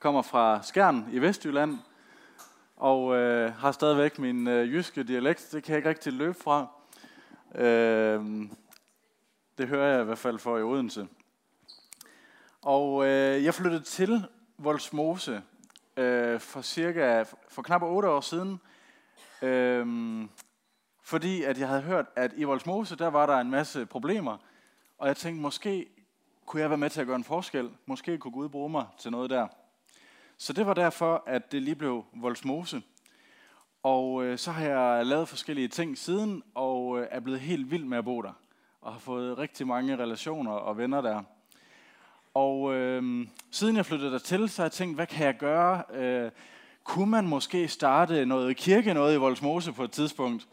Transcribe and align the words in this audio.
kommer 0.00 0.22
fra 0.22 0.62
Skjern 0.62 1.08
i 1.12 1.18
Vestjylland, 1.18 1.78
og 2.76 3.16
øh, 3.16 3.52
har 3.54 3.72
stadigvæk 3.72 4.18
min 4.18 4.48
øh, 4.48 4.72
jyske 4.72 5.02
dialekt. 5.02 5.48
Det 5.52 5.64
kan 5.64 5.72
jeg 5.72 5.78
ikke 5.78 5.88
rigtig 5.88 6.12
løbe 6.12 6.34
fra. 6.34 6.66
Øh, 7.54 8.48
det 9.58 9.68
hører 9.68 9.92
jeg 9.92 10.00
i 10.02 10.04
hvert 10.04 10.18
fald 10.18 10.38
for 10.38 10.58
i 10.58 10.62
Odense. 10.62 11.08
Og 12.62 13.06
øh, 13.06 13.44
jeg 13.44 13.54
flyttede 13.54 13.82
til 13.82 14.26
Voldsmose 14.58 15.42
øh, 15.96 16.40
for 16.40 16.62
cirka 16.62 17.24
for 17.48 17.62
knap 17.62 17.82
8 17.82 18.08
år 18.08 18.20
siden, 18.20 18.60
øh, 19.42 19.86
fordi 21.02 21.42
at 21.42 21.58
jeg 21.58 21.68
havde 21.68 21.82
hørt, 21.82 22.06
at 22.16 22.32
i 22.36 22.44
Voldsmose, 22.44 22.96
der 22.96 23.08
var 23.08 23.26
der 23.26 23.36
en 23.36 23.50
masse 23.50 23.86
problemer, 23.86 24.36
og 24.98 25.08
jeg 25.08 25.16
tænkte, 25.16 25.42
måske 25.42 25.86
kunne 26.46 26.62
jeg 26.62 26.70
være 26.70 26.78
med 26.78 26.90
til 26.90 27.00
at 27.00 27.06
gøre 27.06 27.16
en 27.16 27.24
forskel. 27.24 27.70
Måske 27.86 28.18
kunne 28.18 28.32
Gud 28.32 28.48
bruge 28.48 28.70
mig 28.70 28.86
til 28.98 29.10
noget 29.10 29.30
der. 29.30 29.48
Så 30.42 30.52
det 30.52 30.66
var 30.66 30.74
derfor, 30.74 31.22
at 31.26 31.52
det 31.52 31.62
lige 31.62 31.74
blev 31.74 32.04
Volsmose. 32.12 32.82
Og 33.82 34.24
øh, 34.24 34.38
så 34.38 34.50
har 34.50 34.64
jeg 34.64 35.06
lavet 35.06 35.28
forskellige 35.28 35.68
ting 35.68 35.98
siden, 35.98 36.42
og 36.54 37.00
øh, 37.00 37.06
er 37.10 37.20
blevet 37.20 37.40
helt 37.40 37.70
vild 37.70 37.84
med 37.84 37.98
at 37.98 38.04
bo 38.04 38.22
der. 38.22 38.32
Og 38.80 38.92
har 38.92 38.98
fået 38.98 39.38
rigtig 39.38 39.66
mange 39.66 39.96
relationer 39.96 40.52
og 40.52 40.78
venner 40.78 41.00
der. 41.00 41.22
Og 42.34 42.74
øh, 42.74 43.26
siden 43.50 43.76
jeg 43.76 43.86
flyttede 43.86 44.12
dertil, 44.12 44.48
så 44.48 44.62
har 44.62 44.66
jeg 44.66 44.72
tænkt, 44.72 44.94
hvad 44.94 45.06
kan 45.06 45.26
jeg 45.26 45.36
gøre? 45.36 45.82
Øh, 45.92 46.30
kunne 46.84 47.10
man 47.10 47.26
måske 47.26 47.68
starte 47.68 48.26
noget 48.26 48.56
kirke, 48.56 48.94
noget 48.94 49.14
i 49.14 49.18
Volsmose 49.18 49.72
på 49.72 49.84
et 49.84 49.90
tidspunkt? 49.90 50.48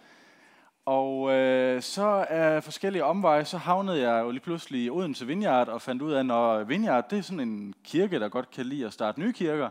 Og 0.87 1.31
øh, 1.31 1.81
så 1.81 2.25
af 2.29 2.63
forskellige 2.63 3.03
omveje, 3.03 3.45
så 3.45 3.57
havnede 3.57 4.09
jeg 4.09 4.23
jo 4.23 4.31
lige 4.31 4.41
pludselig 4.41 4.83
i 4.83 4.89
Odense 4.89 5.25
Vineyard 5.25 5.67
og 5.67 5.81
fandt 5.81 6.01
ud 6.01 6.11
af, 6.11 6.59
at 6.59 6.69
Vineyard 6.69 7.09
det 7.09 7.17
er 7.17 7.21
sådan 7.21 7.39
en 7.39 7.73
kirke, 7.83 8.19
der 8.19 8.29
godt 8.29 8.51
kan 8.51 8.65
lide 8.65 8.85
at 8.85 8.93
starte 8.93 9.19
nye 9.19 9.33
kirker. 9.33 9.69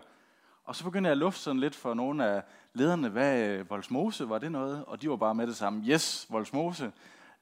Og 0.64 0.77
så 0.77 0.84
begyndte 0.84 1.09
jeg 1.09 1.12
at 1.12 1.19
lufte 1.19 1.41
sådan 1.41 1.61
lidt 1.61 1.75
for 1.75 1.94
nogle 1.94 2.27
af 2.27 2.42
lederne, 2.72 3.09
hvad 3.09 3.48
øh, 3.48 3.70
Volsmose, 3.70 4.28
var 4.28 4.39
det 4.39 4.53
noget? 4.53 4.84
Og 4.84 5.03
de 5.03 5.11
var 5.11 5.17
bare 5.17 5.34
med 5.34 5.47
det 5.47 5.56
samme. 5.56 5.84
Yes, 5.89 6.27
Volsmose, 6.31 6.92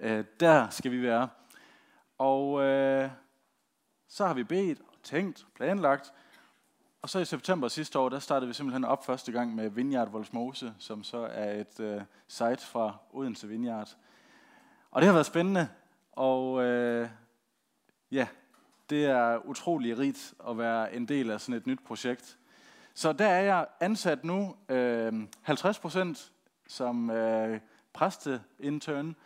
øh, 0.00 0.24
der 0.40 0.68
skal 0.70 0.90
vi 0.90 1.02
være. 1.02 1.28
Og 2.18 2.62
øh, 2.62 3.10
så 4.08 4.26
har 4.26 4.34
vi 4.34 4.44
bedt, 4.44 4.78
tænkt, 5.02 5.46
planlagt, 5.56 6.12
og 7.04 7.10
så 7.10 7.18
i 7.18 7.24
september 7.24 7.68
sidste 7.68 7.98
år, 7.98 8.08
der 8.08 8.18
startede 8.18 8.48
vi 8.48 8.54
simpelthen 8.54 8.84
op 8.84 9.06
første 9.06 9.32
gang 9.32 9.54
med 9.54 9.70
Vineyard 9.70 10.10
Volsmose, 10.10 10.74
som 10.78 11.04
så 11.04 11.18
er 11.18 11.60
et 11.60 11.80
øh, 11.80 12.00
site 12.28 12.66
fra 12.66 12.96
Odense 13.12 13.48
Vineyard. 13.48 13.96
Og 14.90 15.00
det 15.00 15.06
har 15.06 15.12
været 15.12 15.26
spændende, 15.26 15.68
og 16.12 16.62
øh, 16.62 17.08
ja, 18.10 18.26
det 18.90 19.04
er 19.04 19.46
utrolig 19.46 19.98
rigt 19.98 20.34
at 20.48 20.58
være 20.58 20.94
en 20.94 21.08
del 21.08 21.30
af 21.30 21.40
sådan 21.40 21.54
et 21.54 21.66
nyt 21.66 21.78
projekt. 21.86 22.38
Så 22.94 23.12
der 23.12 23.26
er 23.26 23.42
jeg 23.42 23.66
ansat 23.80 24.24
nu 24.24 24.56
øh, 24.68 25.12
50 25.42 25.78
procent 25.78 26.32
som 26.68 27.10
øh, 27.10 27.60
præsteintern, 27.92 29.16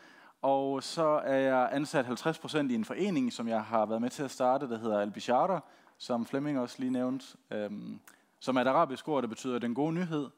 og 0.42 0.82
så 0.82 1.20
er 1.24 1.38
jeg 1.38 1.68
ansat 1.72 2.06
50 2.06 2.38
procent 2.38 2.70
i 2.70 2.74
en 2.74 2.84
forening, 2.84 3.32
som 3.32 3.48
jeg 3.48 3.64
har 3.64 3.86
været 3.86 4.00
med 4.00 4.10
til 4.10 4.22
at 4.22 4.30
starte, 4.30 4.68
der 4.68 4.78
hedder 4.78 5.00
Albishara, 5.00 5.62
som 5.98 6.26
Flemming 6.26 6.58
også 6.58 6.76
lige 6.78 6.90
nævnte, 6.90 7.26
øhm, 7.50 8.00
som 8.40 8.56
er 8.56 8.60
et 8.60 8.66
arabisk 8.66 9.08
ord, 9.08 9.22
der 9.22 9.28
betyder 9.28 9.58
den 9.58 9.74
gode 9.74 9.92
nyhed, 9.92 10.30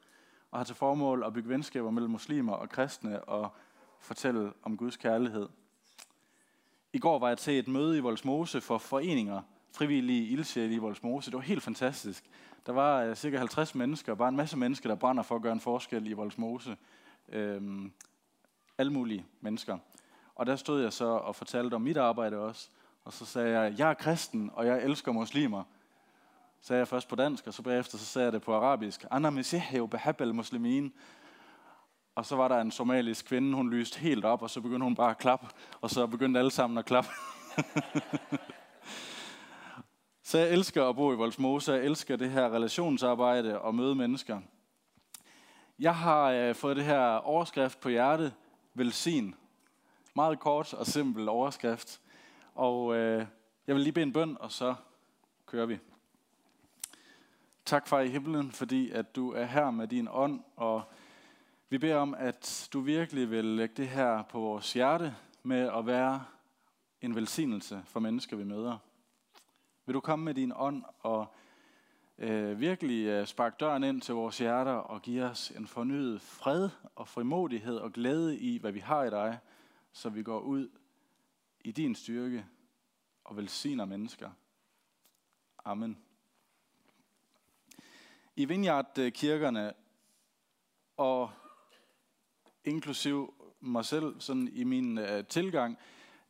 og 0.50 0.58
har 0.58 0.64
til 0.64 0.74
formål 0.74 1.22
at 1.26 1.32
bygge 1.32 1.48
venskaber 1.48 1.90
mellem 1.90 2.10
muslimer 2.10 2.52
og 2.52 2.68
kristne 2.68 3.24
og 3.24 3.50
fortælle 3.98 4.52
om 4.62 4.76
Guds 4.76 4.96
kærlighed. 4.96 5.48
I 6.92 6.98
går 6.98 7.18
var 7.18 7.28
jeg 7.28 7.38
til 7.38 7.58
et 7.58 7.68
møde 7.68 7.96
i 7.96 8.00
Voldsmose 8.00 8.60
for 8.60 8.78
foreninger, 8.78 9.42
frivillige 9.76 10.28
ildsjæle 10.28 10.74
i 10.74 10.78
Voldsmose. 10.78 11.30
Det 11.30 11.36
var 11.36 11.42
helt 11.42 11.62
fantastisk. 11.62 12.24
Der 12.66 12.72
var 12.72 13.08
uh, 13.08 13.14
cirka 13.14 13.38
50 13.38 13.74
mennesker, 13.74 14.14
bare 14.14 14.28
en 14.28 14.36
masse 14.36 14.56
mennesker, 14.56 14.88
der 14.88 14.96
brænder 14.96 15.22
for 15.22 15.36
at 15.36 15.42
gøre 15.42 15.52
en 15.52 15.60
forskel 15.60 16.06
i 16.06 16.12
Voldsmose. 16.12 16.76
Øhm, 17.28 17.92
alle 18.78 18.92
mulige 18.92 19.26
mennesker. 19.40 19.78
Og 20.34 20.46
der 20.46 20.56
stod 20.56 20.82
jeg 20.82 20.92
så 20.92 21.04
og 21.04 21.36
fortalte 21.36 21.74
om 21.74 21.82
mit 21.82 21.96
arbejde 21.96 22.36
også. 22.36 22.70
Og 23.04 23.12
så 23.12 23.24
sagde 23.24 23.60
jeg, 23.60 23.78
jeg 23.78 23.90
er 23.90 23.94
kristen, 23.94 24.50
og 24.52 24.66
jeg 24.66 24.82
elsker 24.82 25.12
muslimer. 25.12 25.62
Så 26.60 26.66
sagde 26.66 26.78
jeg 26.78 26.88
først 26.88 27.08
på 27.08 27.16
dansk, 27.16 27.46
og 27.46 27.54
så 27.54 27.62
bagefter 27.62 27.98
så 27.98 28.04
sagde 28.04 28.24
jeg 28.24 28.32
det 28.32 28.42
på 28.42 28.54
arabisk. 28.54 29.04
Anna 29.10 29.30
mesihe 29.30 29.88
behabel 29.88 30.34
muslimin. 30.34 30.92
Og 32.14 32.26
så 32.26 32.36
var 32.36 32.48
der 32.48 32.60
en 32.60 32.70
somalisk 32.70 33.26
kvinde, 33.26 33.54
hun 33.56 33.70
lyste 33.70 33.98
helt 34.00 34.24
op, 34.24 34.42
og 34.42 34.50
så 34.50 34.60
begyndte 34.60 34.84
hun 34.84 34.94
bare 34.94 35.10
at 35.10 35.18
klappe, 35.18 35.46
og 35.80 35.90
så 35.90 36.06
begyndte 36.06 36.38
alle 36.40 36.50
sammen 36.50 36.78
at 36.78 36.84
klappe. 36.84 37.10
så 40.22 40.38
jeg 40.38 40.50
elsker 40.50 40.88
at 40.88 40.96
bo 40.96 41.12
i 41.12 41.16
Voldsmose, 41.16 41.72
jeg 41.72 41.84
elsker 41.84 42.16
det 42.16 42.30
her 42.30 42.54
relationsarbejde 42.54 43.60
og 43.60 43.74
møde 43.74 43.94
mennesker. 43.94 44.40
Jeg 45.78 45.96
har 45.96 46.30
øh, 46.30 46.54
fået 46.54 46.76
det 46.76 46.84
her 46.84 47.14
overskrift 47.16 47.80
på 47.80 47.88
hjertet, 47.88 48.34
velsign. 48.74 49.34
Meget 50.14 50.40
kort 50.40 50.74
og 50.74 50.86
simpel 50.86 51.28
overskrift. 51.28 52.00
Og 52.54 52.96
øh, 52.96 53.26
jeg 53.66 53.74
vil 53.74 53.82
lige 53.82 53.92
bede 53.92 54.02
en 54.02 54.12
bøn, 54.12 54.36
og 54.40 54.52
så 54.52 54.74
kører 55.46 55.66
vi. 55.66 55.78
Tak, 57.64 57.86
far 57.86 58.00
i 58.00 58.08
himlen, 58.08 58.52
fordi 58.52 58.90
at 58.90 59.16
du 59.16 59.32
er 59.32 59.44
her 59.44 59.70
med 59.70 59.88
din 59.88 60.08
ånd, 60.10 60.40
og 60.56 60.82
vi 61.68 61.78
beder 61.78 61.96
om, 61.96 62.14
at 62.18 62.68
du 62.72 62.80
virkelig 62.80 63.30
vil 63.30 63.44
lægge 63.44 63.74
det 63.76 63.88
her 63.88 64.22
på 64.22 64.40
vores 64.40 64.72
hjerte 64.72 65.16
med 65.42 65.70
at 65.76 65.86
være 65.86 66.24
en 67.00 67.14
velsignelse 67.14 67.82
for 67.84 68.00
mennesker, 68.00 68.36
vi 68.36 68.44
møder. 68.44 68.78
Vil 69.86 69.94
du 69.94 70.00
komme 70.00 70.24
med 70.24 70.34
din 70.34 70.52
ånd 70.56 70.84
og 70.98 71.26
øh, 72.18 72.60
virkelig 72.60 73.06
øh, 73.06 73.26
sparke 73.26 73.56
døren 73.60 73.84
ind 73.84 74.00
til 74.00 74.14
vores 74.14 74.38
hjerter 74.38 74.72
og 74.72 75.02
give 75.02 75.24
os 75.24 75.52
en 75.56 75.66
fornyet 75.66 76.20
fred 76.20 76.68
og 76.96 77.08
frimodighed 77.08 77.76
og 77.76 77.92
glæde 77.92 78.38
i, 78.38 78.58
hvad 78.58 78.72
vi 78.72 78.80
har 78.80 79.04
i 79.04 79.10
dig, 79.10 79.38
så 79.92 80.08
vi 80.08 80.22
går 80.22 80.40
ud 80.40 80.68
i 81.64 81.72
din 81.72 81.94
styrke 81.94 82.46
og 83.24 83.36
velsigner 83.36 83.84
mennesker. 83.84 84.30
Amen. 85.64 85.98
I 88.36 88.44
Vineyard-kirkerne 88.44 89.72
og 90.96 91.30
inklusiv 92.64 93.34
mig 93.60 93.84
selv 93.84 94.20
sådan 94.20 94.48
i 94.52 94.64
min 94.64 94.98
øh, 94.98 95.24
tilgang, 95.26 95.78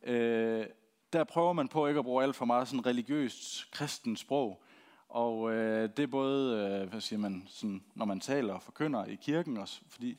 øh, 0.03 0.65
der 1.13 1.23
prøver 1.23 1.53
man 1.53 1.67
på 1.67 1.87
ikke 1.87 1.97
at 1.97 2.05
bruge 2.05 2.23
alt 2.23 2.35
for 2.35 2.45
meget 2.45 2.67
sådan 2.67 2.85
religiøst 2.85 3.71
kristen 3.71 4.17
sprog. 4.17 4.63
Og 5.09 5.53
øh, 5.53 5.89
det 5.97 6.03
er 6.03 6.07
både, 6.07 6.57
øh, 6.57 6.89
hvad 6.89 7.01
siger 7.01 7.19
man, 7.19 7.43
sådan, 7.47 7.83
når 7.95 8.05
man 8.05 8.19
taler 8.19 8.53
og 8.53 8.61
forkynder 8.61 9.05
i 9.05 9.15
kirken 9.15 9.57
også, 9.57 9.81
fordi 9.87 10.17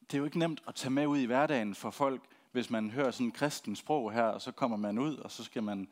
det 0.00 0.14
er 0.14 0.18
jo 0.18 0.24
ikke 0.24 0.38
nemt 0.38 0.62
at 0.68 0.74
tage 0.74 0.90
med 0.90 1.06
ud 1.06 1.18
i 1.18 1.24
hverdagen 1.24 1.74
for 1.74 1.90
folk, 1.90 2.22
hvis 2.52 2.70
man 2.70 2.90
hører 2.90 3.10
sådan 3.10 3.32
kristen 3.32 3.76
sprog 3.76 4.12
her, 4.12 4.22
og 4.22 4.42
så 4.42 4.52
kommer 4.52 4.76
man 4.76 4.98
ud, 4.98 5.16
og 5.16 5.30
så 5.30 5.44
skal 5.44 5.62
man 5.62 5.88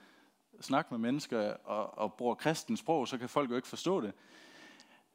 snakke 0.61 0.89
med 0.91 0.99
mennesker 0.99 1.55
og, 1.65 1.99
og 1.99 2.15
bruger 2.15 2.34
kristen 2.34 2.77
sprog, 2.77 3.09
så 3.09 3.19
kan 3.19 3.28
folk 3.28 3.50
jo 3.50 3.56
ikke 3.56 3.69
forstå 3.69 4.00
det. 4.00 4.12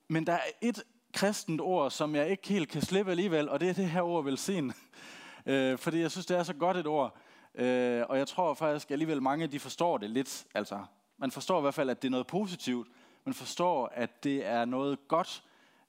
Men 0.07 0.27
der 0.27 0.33
er 0.33 0.43
et 0.61 0.83
kristent 1.13 1.61
ord, 1.61 1.91
som 1.91 2.15
jeg 2.15 2.29
ikke 2.29 2.47
helt 2.47 2.69
kan 2.69 2.81
slippe 2.81 3.11
alligevel, 3.11 3.49
og 3.49 3.59
det 3.59 3.69
er 3.69 3.73
det 3.73 3.89
her 3.89 4.01
ord 4.01 4.23
velsign. 4.23 4.73
øh, 5.45 5.77
fordi 5.77 5.99
jeg 5.99 6.11
synes, 6.11 6.25
det 6.25 6.37
er 6.37 6.43
så 6.43 6.53
godt 6.53 6.77
et 6.77 6.87
ord. 6.87 7.17
Øh, 7.55 8.03
og 8.09 8.17
jeg 8.17 8.27
tror 8.27 8.53
faktisk 8.53 8.91
alligevel 8.91 9.21
mange, 9.21 9.47
de 9.47 9.59
forstår 9.59 9.97
det 9.97 10.09
lidt. 10.09 10.45
Altså, 10.55 10.85
man 11.17 11.31
forstår 11.31 11.57
i 11.57 11.61
hvert 11.61 11.73
fald, 11.73 11.89
at 11.89 12.01
det 12.01 12.07
er 12.07 12.11
noget 12.11 12.27
positivt. 12.27 12.87
Man 13.25 13.33
forstår, 13.33 13.91
at 13.93 14.23
det 14.23 14.45
er 14.45 14.65
noget 14.65 15.07
godt, 15.07 15.43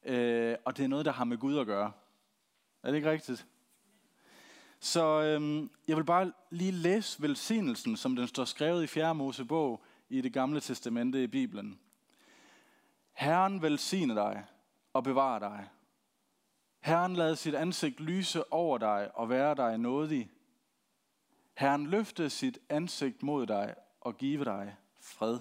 øh, 0.05 0.57
og 0.65 0.77
det 0.77 0.85
er 0.85 0.89
noget, 0.89 1.07
der 1.07 1.13
har 1.13 1.25
med 1.25 1.39
Gud 1.39 1.59
at 1.59 1.67
gøre. 1.67 1.93
Er 2.83 2.89
det 2.89 2.97
ikke 2.97 3.11
rigtigt? 3.11 3.47
Så 4.85 5.23
øhm, 5.23 5.71
jeg 5.89 5.97
vil 5.97 6.05
bare 6.05 6.33
lige 6.51 6.73
læse 6.73 7.23
velsignelsen, 7.23 7.97
som 7.97 8.17
den 8.17 8.29
står 8.29 8.45
skrevet 8.45 8.85
i 8.85 8.87
4. 8.87 9.15
Mosebog 9.15 9.85
i 10.09 10.21
det 10.21 10.33
gamle 10.33 10.61
testamente 10.61 11.23
i 11.23 11.27
Bibelen. 11.27 11.81
Herren 13.13 13.63
velsigne 13.63 14.15
dig 14.15 14.45
og 14.93 15.05
bevare 15.05 15.41
dig. 15.41 15.69
Herren 16.81 17.17
lad 17.17 17.37
sit 17.37 17.55
ansigt 17.55 18.01
lyse 18.01 18.53
over 18.53 18.79
dig 18.79 19.11
og 19.15 19.29
være 19.29 19.55
dig 19.55 19.79
nådig. 19.79 20.31
Herren 21.55 21.87
løfte 21.87 22.31
sit 22.31 22.59
ansigt 22.69 23.23
mod 23.23 23.47
dig 23.47 23.75
og 24.01 24.19
give 24.19 24.45
dig 24.45 24.77
fred. 25.01 25.39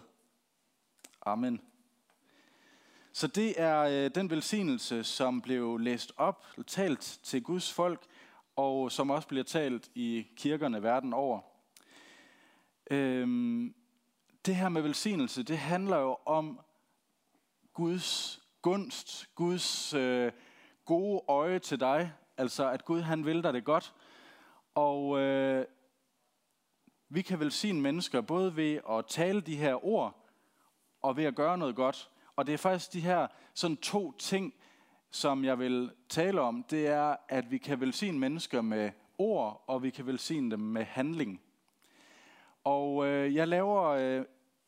Amen. 1.26 1.62
Så 3.14 3.28
det 3.28 3.62
er 3.62 3.82
øh, 3.82 4.12
den 4.16 4.30
velsignelse, 4.30 5.04
som 5.04 5.42
blev 5.42 5.78
læst 5.78 6.14
op, 6.18 6.46
talt 6.68 7.20
til 7.24 7.44
Guds 7.44 7.74
folk, 7.74 8.08
og 8.56 8.92
som 8.92 9.10
også 9.10 9.28
bliver 9.28 9.44
talt 9.44 9.90
i 9.96 10.28
kirkerne 10.36 10.84
verden 10.84 11.14
over. 11.14 11.40
Øhm, 12.92 13.76
det 14.46 14.56
her 14.56 14.70
med 14.70 14.82
velsignelse, 14.82 15.44
det 15.44 15.58
handler 15.58 15.98
jo 15.98 16.18
om 16.26 16.60
Guds 17.74 18.40
gunst, 18.62 19.30
Guds 19.36 19.94
øh, 19.94 20.32
gode 20.86 21.22
øje 21.28 21.60
til 21.60 21.80
dig, 21.80 22.14
altså 22.38 22.70
at 22.70 22.86
Gud 22.86 23.02
han 23.02 23.26
vil 23.26 23.44
dig 23.44 23.54
det 23.54 23.66
godt. 23.66 23.94
Og 24.76 25.20
øh, 25.20 25.66
vi 27.10 27.22
kan 27.22 27.40
velsigne 27.40 27.82
mennesker 27.82 28.22
både 28.22 28.56
ved 28.56 28.80
at 28.90 29.06
tale 29.06 29.42
de 29.42 29.56
her 29.56 29.86
ord, 29.86 30.30
og 31.02 31.18
ved 31.18 31.24
at 31.24 31.36
gøre 31.36 31.58
noget 31.58 31.76
godt. 31.76 32.10
Og 32.36 32.48
det 32.48 32.54
er 32.54 32.58
faktisk 32.58 32.94
de 32.94 33.02
her 33.02 33.28
sådan 33.54 33.78
to 33.78 34.12
ting, 34.12 34.54
som 35.12 35.46
jeg 35.46 35.60
vil 35.60 35.92
tale 36.10 36.42
om. 36.42 36.64
Det 36.64 36.88
er, 36.88 37.16
at 37.30 37.52
vi 37.52 37.58
kan 37.58 37.80
velsigne 37.80 38.20
mennesker 38.20 38.62
med 38.62 38.92
ord, 39.18 39.64
og 39.68 39.84
vi 39.84 39.90
kan 39.90 40.08
velsigne 40.08 40.52
dem 40.52 40.60
med 40.60 40.84
handling. 40.84 41.42
Og 42.64 43.08
øh, 43.08 43.36
jeg 43.36 43.48
laver 43.48 43.84
øh, 43.84 44.26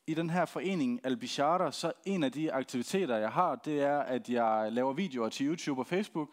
i 0.08 0.14
den 0.14 0.30
her 0.30 0.46
forening 0.46 1.00
Albichata, 1.04 1.72
så 1.72 1.92
en 2.06 2.24
af 2.24 2.32
de 2.32 2.54
aktiviteter, 2.54 3.18
jeg 3.18 3.30
har, 3.30 3.56
det 3.56 3.82
er, 3.82 4.00
at 4.00 4.30
jeg 4.30 4.72
laver 4.72 4.94
videoer 4.94 5.30
til 5.30 5.48
YouTube 5.48 5.82
og 5.82 5.88
Facebook 5.88 6.30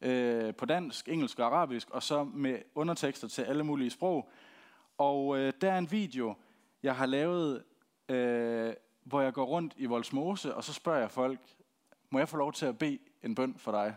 øh, 0.00 0.54
på 0.54 0.66
dansk, 0.66 1.08
engelsk 1.08 1.38
og 1.38 1.46
arabisk, 1.46 1.90
og 1.90 2.02
så 2.02 2.24
med 2.24 2.58
undertekster 2.74 3.28
til 3.28 3.42
alle 3.42 3.64
mulige 3.64 3.90
sprog. 3.90 4.30
Og 4.98 5.38
øh, 5.38 5.52
der 5.60 5.72
er 5.72 5.78
en 5.78 5.92
video, 5.92 6.34
jeg 6.82 6.96
har 6.96 7.06
lavet, 7.06 7.62
øh, 8.08 8.72
hvor 9.04 9.20
jeg 9.20 9.32
går 9.32 9.44
rundt 9.44 9.74
i 9.76 9.86
Voldsmose, 9.86 10.54
og 10.54 10.64
så 10.64 10.72
spørger 10.72 11.00
jeg 11.00 11.10
folk, 11.10 11.40
må 12.10 12.18
jeg 12.18 12.28
få 12.28 12.36
lov 12.36 12.52
til 12.52 12.66
at 12.66 12.78
bede 12.78 12.98
en 13.22 13.34
bøn 13.34 13.54
for 13.58 13.72
dig? 13.72 13.96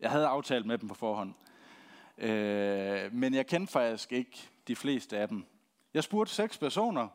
Jeg 0.00 0.10
havde 0.10 0.26
aftalt 0.26 0.66
med 0.66 0.78
dem 0.78 0.88
på 0.88 0.94
forhånd. 0.94 1.34
Øh, 2.18 3.14
men 3.14 3.34
jeg 3.34 3.46
kendte 3.46 3.72
faktisk 3.72 4.12
ikke 4.12 4.50
de 4.68 4.76
fleste 4.76 5.18
af 5.18 5.28
dem. 5.28 5.44
Jeg 5.94 6.04
spurgte 6.04 6.34
seks 6.34 6.58
personer, 6.58 7.08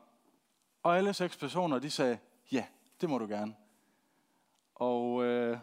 og 0.83 0.97
alle 0.97 1.13
seks 1.13 1.37
personer, 1.37 1.79
de 1.79 1.89
sagde, 1.89 2.17
ja, 2.51 2.65
det 3.01 3.09
må 3.09 3.17
du 3.17 3.27
gerne. 3.27 3.53
Og 4.75 5.23
øh, 5.23 5.57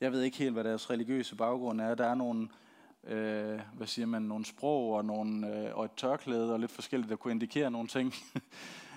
jeg 0.00 0.12
ved 0.12 0.22
ikke 0.22 0.36
helt, 0.36 0.52
hvad 0.52 0.64
deres 0.64 0.90
religiøse 0.90 1.36
baggrund 1.36 1.80
er. 1.80 1.94
Der 1.94 2.06
er 2.06 2.14
nogle, 2.14 2.48
øh, 3.04 3.60
hvad 3.74 3.86
siger 3.86 4.06
man, 4.06 4.22
nogle 4.22 4.44
sprog 4.44 4.92
og, 4.92 5.04
nogle, 5.04 5.56
øh, 5.56 5.76
og 5.76 5.84
et 5.84 5.90
tørklæde 5.96 6.52
og 6.52 6.60
lidt 6.60 6.70
forskelligt, 6.70 7.10
der 7.10 7.16
kunne 7.16 7.32
indikere 7.32 7.70
nogle 7.70 7.88
ting. 7.88 8.14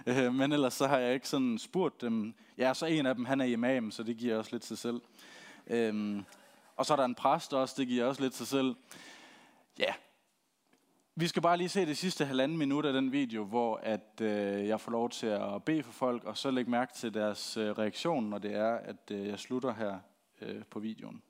Øh, 0.07 0.33
men 0.33 0.51
ellers 0.51 0.74
så 0.74 0.88
har 0.88 0.98
jeg 0.98 1.13
ikke 1.13 1.27
sådan 1.27 1.57
spurgt 1.57 2.01
dem. 2.01 2.33
Ja, 2.57 2.74
så 2.74 2.86
en 2.86 3.06
af 3.06 3.15
dem, 3.15 3.25
han 3.25 3.42
er 3.42 3.45
imam, 3.45 3.92
så 3.92 4.03
det 4.03 4.18
giver 4.18 4.38
også 4.38 4.51
lidt 4.51 4.65
sig 4.65 4.77
selv. 4.77 5.01
Øhm, 5.69 6.25
og 6.75 6.86
så 6.86 6.94
er 6.94 6.98
der 6.98 7.06
en 7.06 7.16
præst 7.16 7.54
også, 7.54 7.75
det 7.78 7.88
giver 7.88 8.06
også 8.06 8.22
lidt 8.22 8.34
sig 8.34 8.48
selv. 8.48 8.75
Ja, 9.80 9.94
vi 11.16 11.28
skal 11.28 11.42
bare 11.42 11.58
lige 11.58 11.69
se 11.69 11.86
det 11.86 11.98
sidste 11.98 12.25
halvanden 12.25 12.58
minut 12.58 12.86
af 12.86 12.94
den 12.94 13.12
video, 13.12 13.44
hvor 13.44 13.75
at 13.78 14.22
øh, 14.22 14.68
jeg 14.68 14.80
får 14.81 14.92
lov 14.92 15.10
til 15.10 15.28
at 15.28 15.66
bede 15.66 15.84
for 15.84 15.92
folk, 15.92 16.24
og 16.24 16.38
så 16.38 16.52
lægge 16.52 16.72
mærke 16.72 16.94
til 16.94 17.14
deres 17.14 17.58
øh, 17.58 17.69
reaktion, 17.72 18.30
når 18.30 18.38
det 18.38 18.54
er, 18.54 18.74
at 18.75 19.12
øh, 19.12 19.28
jeg 19.28 19.40
slutter 19.40 19.74
her 19.74 20.00
øh, 20.42 20.64
på 20.72 20.80
videoen. 20.80 21.24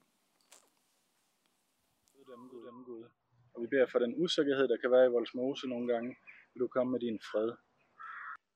Og 3.55 3.61
vi 3.61 3.67
beder 3.67 3.85
for 3.91 3.99
den 3.99 4.13
usikkerhed, 4.23 4.67
der 4.67 4.77
kan 4.77 4.91
være 4.91 5.05
i 5.05 5.09
Voldsmose 5.09 5.67
nogle 5.67 5.93
gange. 5.93 6.15
Vil 6.53 6.59
du 6.59 6.67
komme 6.67 6.91
med 6.91 6.99
din 6.99 7.19
fred? 7.31 7.51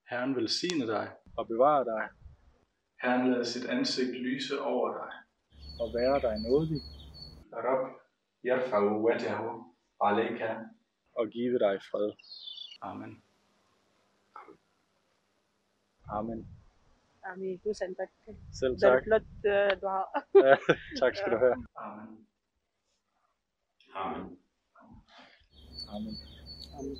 Herren 0.10 0.36
velsigne 0.36 0.88
dig 0.88 1.12
og 1.38 1.48
bevare 1.48 1.86
dig. 1.86 2.10
Herren 3.01 3.31
lader 3.31 3.44
sit 3.44 3.66
ansigt 3.66 4.12
lyse 4.12 4.62
over 4.62 4.94
dig 4.98 5.12
at 5.83 5.88
være 5.94 6.22
dig 6.22 6.39
nådig. 6.39 6.81
Rab, 7.54 7.83
yarfa'u 8.48 8.92
wajahu 9.06 9.50
alayka. 10.01 10.50
Og 11.16 11.30
give 11.30 11.60
dig 11.60 11.75
fred. 11.92 12.12
Amen. 12.81 13.24
Amen. 16.10 16.48
Amen. 17.24 17.57
Du 17.57 17.74
sendte 17.74 18.01
tak. 18.01 18.36
Selv 18.51 18.75
tak. 18.80 18.81
Det 18.81 18.92
er 18.92 19.04
flot, 19.04 19.81
du 19.81 19.88
har. 19.88 20.07
tak 21.01 21.16
skal 21.16 21.31
du 21.31 21.38
have. 21.38 21.56
Amen. 21.75 22.27
Amen. 23.95 24.38
Amen. 25.88 26.19
Amen. 26.74 26.98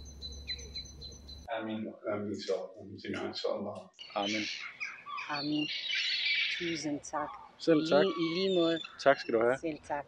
Amen. 1.54 1.58
Amen. 1.58 1.94
Amen. 2.08 2.36
Amen. 3.16 3.34
Amen. 4.16 4.46
Amen. 5.30 5.68
Tusind 6.58 7.00
tak. 7.02 7.51
Selv 7.66 7.82
tak. 7.92 8.06
I, 8.06 8.10
I 8.24 8.28
lige 8.38 8.60
måde. 8.60 8.80
Tak 9.00 9.18
skal 9.20 9.34
du 9.34 9.40
have. 9.40 9.58
Selv 9.58 9.80
tak. 9.94 10.08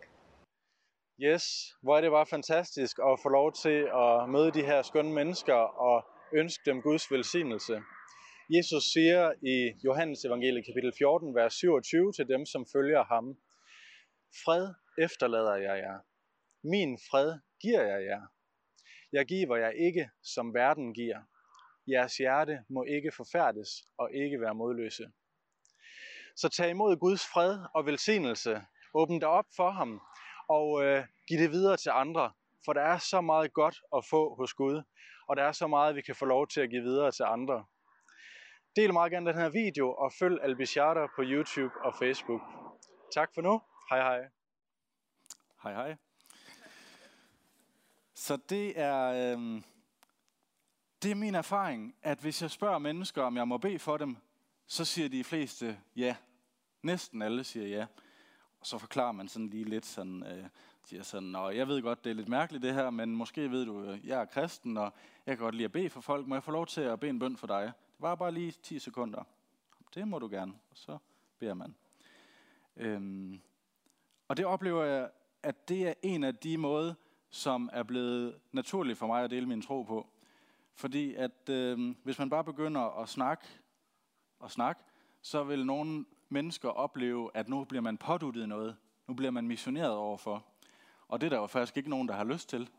Yes, 1.21 1.43
hvor 1.81 1.97
er 1.97 2.01
det 2.01 2.11
bare 2.11 2.25
fantastisk 2.25 2.95
at 3.09 3.19
få 3.23 3.29
lov 3.29 3.53
til 3.63 3.79
at 4.03 4.29
møde 4.29 4.51
de 4.51 4.63
her 4.69 4.81
skønne 4.81 5.13
mennesker 5.13 5.59
og 5.89 5.97
ønske 6.33 6.61
dem 6.65 6.81
Guds 6.81 7.11
velsignelse. 7.11 7.75
Jesus 8.49 8.83
siger 8.93 9.33
i 9.53 9.57
Johannes 9.85 10.25
evangeliet 10.25 10.65
kapitel 10.65 10.93
14, 10.97 11.35
vers 11.35 11.53
27 11.53 12.11
til 12.11 12.27
dem, 12.27 12.45
som 12.45 12.65
følger 12.73 13.03
ham. 13.03 13.37
Fred 14.43 14.73
efterlader 15.05 15.55
jeg 15.55 15.77
jer. 15.77 15.97
Min 16.63 16.99
fred 17.09 17.39
giver 17.61 17.83
jeg 17.83 18.05
jer. 18.05 18.21
Jeg 19.11 19.25
giver 19.25 19.55
jer 19.57 19.69
ikke, 19.69 20.09
som 20.23 20.53
verden 20.53 20.93
giver. 20.93 21.19
Jeres 21.87 22.17
hjerte 22.17 22.59
må 22.69 22.83
ikke 22.83 23.11
forfærdes 23.11 23.69
og 23.97 24.13
ikke 24.13 24.41
være 24.41 24.55
modløse. 24.55 25.05
Så 26.35 26.49
tag 26.49 26.69
imod 26.69 26.97
Guds 26.97 27.25
fred 27.33 27.59
og 27.75 27.85
velsignelse. 27.85 28.61
Åbn 28.93 29.19
dig 29.19 29.27
op 29.27 29.45
for 29.55 29.71
ham 29.71 30.01
og 30.49 30.83
øh, 30.83 31.05
giv 31.27 31.39
det 31.39 31.51
videre 31.51 31.77
til 31.77 31.89
andre. 31.89 32.31
For 32.65 32.73
der 32.73 32.81
er 32.81 32.97
så 32.97 33.21
meget 33.21 33.53
godt 33.53 33.81
at 33.95 34.05
få 34.09 34.35
hos 34.35 34.53
Gud, 34.53 34.83
og 35.27 35.35
der 35.35 35.43
er 35.43 35.51
så 35.51 35.67
meget, 35.67 35.95
vi 35.95 36.01
kan 36.01 36.15
få 36.15 36.25
lov 36.25 36.47
til 36.47 36.61
at 36.61 36.69
give 36.69 36.81
videre 36.83 37.11
til 37.11 37.23
andre. 37.23 37.65
Del 38.75 38.93
meget 38.93 39.11
gerne 39.11 39.31
den 39.31 39.39
her 39.39 39.49
video, 39.49 39.93
og 39.93 40.11
følg 40.19 40.39
Albishara 40.43 41.07
på 41.15 41.21
YouTube 41.21 41.73
og 41.85 41.95
Facebook. 41.99 42.41
Tak 43.13 43.29
for 43.33 43.41
nu. 43.41 43.61
Hej 43.89 43.99
hej. 43.99 44.19
Hej 45.63 45.73
hej. 45.73 45.95
Så 48.15 48.37
det 48.49 48.79
er, 48.79 49.03
øh, 49.07 49.61
det 51.03 51.11
er 51.11 51.15
min 51.15 51.35
erfaring, 51.35 51.95
at 52.01 52.19
hvis 52.19 52.41
jeg 52.41 52.51
spørger 52.51 52.79
mennesker, 52.79 53.23
om 53.23 53.37
jeg 53.37 53.47
må 53.47 53.57
bede 53.57 53.79
for 53.79 53.97
dem, 53.97 54.17
så 54.73 54.85
siger 54.85 55.09
de 55.09 55.23
fleste 55.23 55.79
ja. 55.95 56.15
Næsten 56.81 57.21
alle 57.21 57.43
siger 57.43 57.67
ja. 57.67 57.85
Og 58.59 58.65
så 58.65 58.77
forklarer 58.77 59.11
man 59.11 59.27
sådan 59.27 59.49
lige 59.49 59.63
lidt 59.63 59.85
sådan, 59.85 60.23
øh, 60.23 60.45
siger 60.83 61.03
sådan, 61.03 61.29
Nå, 61.29 61.49
jeg 61.49 61.67
ved 61.67 61.81
godt, 61.81 62.03
det 62.03 62.09
er 62.09 62.13
lidt 62.13 62.29
mærkeligt 62.29 62.63
det 62.63 62.73
her, 62.73 62.89
men 62.89 63.15
måske 63.15 63.51
ved 63.51 63.65
du, 63.65 63.83
øh, 63.83 64.07
jeg 64.07 64.21
er 64.21 64.25
kristen, 64.25 64.77
og 64.77 64.93
jeg 65.25 65.37
kan 65.37 65.43
godt 65.43 65.55
lide 65.55 65.65
at 65.65 65.71
bede 65.71 65.89
for 65.89 66.01
folk. 66.01 66.27
Må 66.27 66.35
jeg 66.35 66.43
få 66.43 66.51
lov 66.51 66.67
til 66.67 66.81
at 66.81 66.99
bede 66.99 67.09
en 67.09 67.19
bøn 67.19 67.37
for 67.37 67.47
dig? 67.47 67.63
Det 67.63 67.73
var 67.99 68.15
bare 68.15 68.31
lige 68.31 68.51
10 68.51 68.79
sekunder. 68.79 69.23
Det 69.95 70.07
må 70.07 70.19
du 70.19 70.27
gerne. 70.27 70.53
Og 70.71 70.77
så 70.77 70.97
beder 71.39 71.53
man. 71.53 71.75
Øhm, 72.77 73.41
og 74.27 74.37
det 74.37 74.45
oplever 74.45 74.83
jeg, 74.83 75.09
at 75.43 75.69
det 75.69 75.87
er 75.87 75.93
en 76.01 76.23
af 76.23 76.35
de 76.35 76.57
måder, 76.57 76.93
som 77.29 77.69
er 77.73 77.83
blevet 77.83 78.39
naturligt 78.51 78.97
for 78.97 79.07
mig 79.07 79.23
at 79.23 79.31
dele 79.31 79.45
min 79.45 79.61
tro 79.61 79.83
på. 79.83 80.07
Fordi 80.73 81.13
at 81.13 81.49
øh, 81.49 81.95
hvis 82.03 82.19
man 82.19 82.29
bare 82.29 82.43
begynder 82.43 83.01
at 83.01 83.09
snakke 83.09 83.45
og 84.43 84.51
snakke, 84.51 84.83
så 85.21 85.43
vil 85.43 85.65
nogle 85.65 86.05
mennesker 86.29 86.69
opleve, 86.69 87.31
at 87.33 87.49
nu 87.49 87.63
bliver 87.63 87.81
man 87.81 87.97
påduttet 87.97 88.49
noget. 88.49 88.77
Nu 89.07 89.13
bliver 89.13 89.31
man 89.31 89.47
missioneret 89.47 89.91
overfor. 89.91 90.45
Og 91.07 91.21
det 91.21 91.27
er 91.27 91.29
der 91.29 91.37
jo 91.37 91.47
faktisk 91.47 91.77
ikke 91.77 91.89
nogen, 91.89 92.07
der 92.07 92.13
har 92.13 92.23
lyst 92.23 92.49
til. 92.49 92.69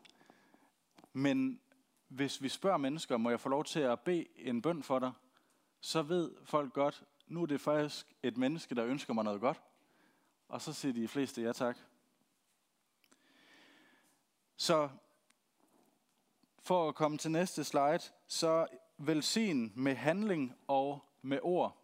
Men 1.13 1.59
hvis 2.07 2.41
vi 2.41 2.49
spørger 2.49 2.77
mennesker, 2.77 3.17
må 3.17 3.29
jeg 3.29 3.39
få 3.39 3.49
lov 3.49 3.63
til 3.63 3.79
at 3.79 3.99
bede 3.99 4.25
en 4.35 4.61
bøn 4.61 4.83
for 4.83 4.99
dig, 4.99 5.11
så 5.81 6.01
ved 6.01 6.31
folk 6.43 6.73
godt, 6.73 7.03
nu 7.27 7.41
er 7.41 7.45
det 7.45 7.61
faktisk 7.61 8.07
et 8.23 8.37
menneske, 8.37 8.75
der 8.75 8.85
ønsker 8.85 9.13
mig 9.13 9.23
noget 9.23 9.41
godt. 9.41 9.61
Og 10.47 10.61
så 10.61 10.73
siger 10.73 10.93
de 10.93 11.07
fleste 11.07 11.41
ja 11.41 11.51
tak. 11.51 11.77
Så 14.57 14.89
for 16.59 16.89
at 16.89 16.95
komme 16.95 17.17
til 17.17 17.31
næste 17.31 17.63
slide, 17.63 17.99
så 18.27 18.67
velsign 18.97 19.71
med 19.75 19.95
handling 19.95 20.55
og 20.67 21.05
med 21.25 21.39
ord. 21.41 21.77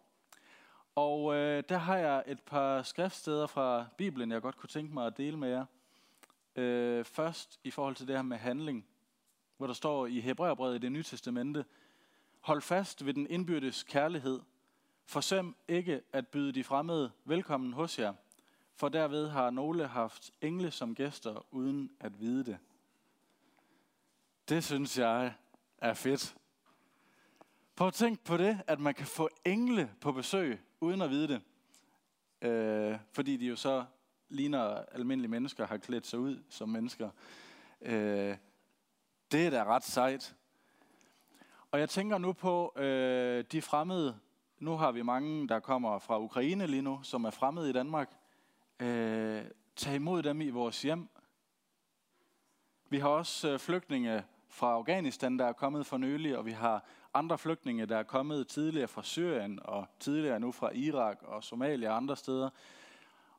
Og 0.94 1.34
øh, 1.34 1.62
der 1.68 1.78
har 1.78 1.96
jeg 1.96 2.24
et 2.26 2.40
par 2.40 2.82
skriftsteder 2.82 3.46
fra 3.46 3.86
Bibelen, 3.96 4.32
jeg 4.32 4.42
godt 4.42 4.56
kunne 4.56 4.68
tænke 4.68 4.94
mig 4.94 5.06
at 5.06 5.16
dele 5.16 5.36
med 5.36 5.48
jer. 5.48 5.64
Øh, 6.56 7.04
først 7.04 7.60
i 7.64 7.70
forhold 7.70 7.94
til 7.94 8.08
det 8.08 8.16
her 8.16 8.22
med 8.22 8.36
handling, 8.36 8.86
hvor 9.56 9.66
der 9.66 9.74
står 9.74 10.06
i 10.06 10.20
Hebræerbrevet 10.20 10.74
i 10.74 10.78
det 10.78 10.92
nye 10.92 11.02
testamente, 11.02 11.64
Hold 12.42 12.62
fast 12.62 13.06
ved 13.06 13.14
den 13.14 13.26
indbyrdes 13.30 13.82
kærlighed. 13.82 14.40
Forsøm 15.04 15.56
ikke 15.68 16.02
at 16.12 16.28
byde 16.28 16.52
de 16.52 16.64
fremmede 16.64 17.12
velkommen 17.24 17.72
hos 17.72 17.98
jer, 17.98 18.14
for 18.74 18.88
derved 18.88 19.28
har 19.28 19.50
nogle 19.50 19.86
haft 19.86 20.30
engle 20.40 20.70
som 20.70 20.94
gæster, 20.94 21.46
uden 21.50 21.90
at 22.00 22.20
vide 22.20 22.44
det. 22.44 22.58
Det 24.48 24.64
synes 24.64 24.98
jeg 24.98 25.34
er 25.78 25.94
fedt. 25.94 26.36
Prøv 27.76 27.88
at 27.88 27.94
tænk 27.94 28.24
på 28.24 28.36
det, 28.36 28.60
at 28.66 28.80
man 28.80 28.94
kan 28.94 29.06
få 29.06 29.28
engle 29.44 29.94
på 30.00 30.12
besøg, 30.12 30.60
uden 30.80 31.02
at 31.02 31.10
vide 31.10 31.28
det. 31.28 31.42
øh, 32.48 32.98
fordi 33.12 33.36
de 33.36 33.46
jo 33.46 33.56
så 33.56 33.84
ligner 34.28 34.84
almindelige 34.92 35.30
mennesker, 35.30 35.66
har 35.66 35.76
klædt 35.76 36.06
sig 36.06 36.18
ud 36.18 36.42
som 36.48 36.68
mennesker. 36.68 37.10
Øh, 37.80 38.36
det 39.32 39.46
er 39.46 39.50
da 39.50 39.64
ret 39.64 39.84
sejt. 39.84 40.36
Og 41.70 41.80
jeg 41.80 41.90
tænker 41.90 42.18
nu 42.18 42.32
på 42.32 42.72
øh, 42.76 43.44
de 43.52 43.62
fremmede. 43.62 44.18
Nu 44.58 44.76
har 44.76 44.92
vi 44.92 45.02
mange, 45.02 45.48
der 45.48 45.60
kommer 45.60 45.98
fra 45.98 46.20
Ukraine 46.20 46.66
lige 46.66 46.82
nu, 46.82 47.00
som 47.02 47.24
er 47.24 47.30
fremmede 47.30 47.70
i 47.70 47.72
Danmark. 47.72 48.16
Øh, 48.80 49.44
tag 49.76 49.94
imod 49.94 50.22
dem 50.22 50.40
i 50.40 50.50
vores 50.50 50.82
hjem. 50.82 51.08
Vi 52.88 52.98
har 52.98 53.08
også 53.08 53.50
øh, 53.50 53.58
flygtninge 53.58 54.24
fra 54.48 54.72
Afghanistan, 54.72 55.38
der 55.38 55.46
er 55.46 55.52
kommet 55.52 55.86
for 55.86 55.96
nylig, 55.96 56.38
og 56.38 56.46
vi 56.46 56.52
har 56.52 56.84
andre 57.14 57.38
flygtninge, 57.38 57.86
der 57.86 57.96
er 57.96 58.02
kommet 58.02 58.48
tidligere 58.48 58.88
fra 58.88 59.02
Syrien, 59.02 59.58
og 59.64 59.86
tidligere 60.00 60.40
nu 60.40 60.52
fra 60.52 60.70
Irak 60.74 61.22
og 61.22 61.44
Somalia 61.44 61.90
og 61.90 61.96
andre 61.96 62.16
steder. 62.16 62.50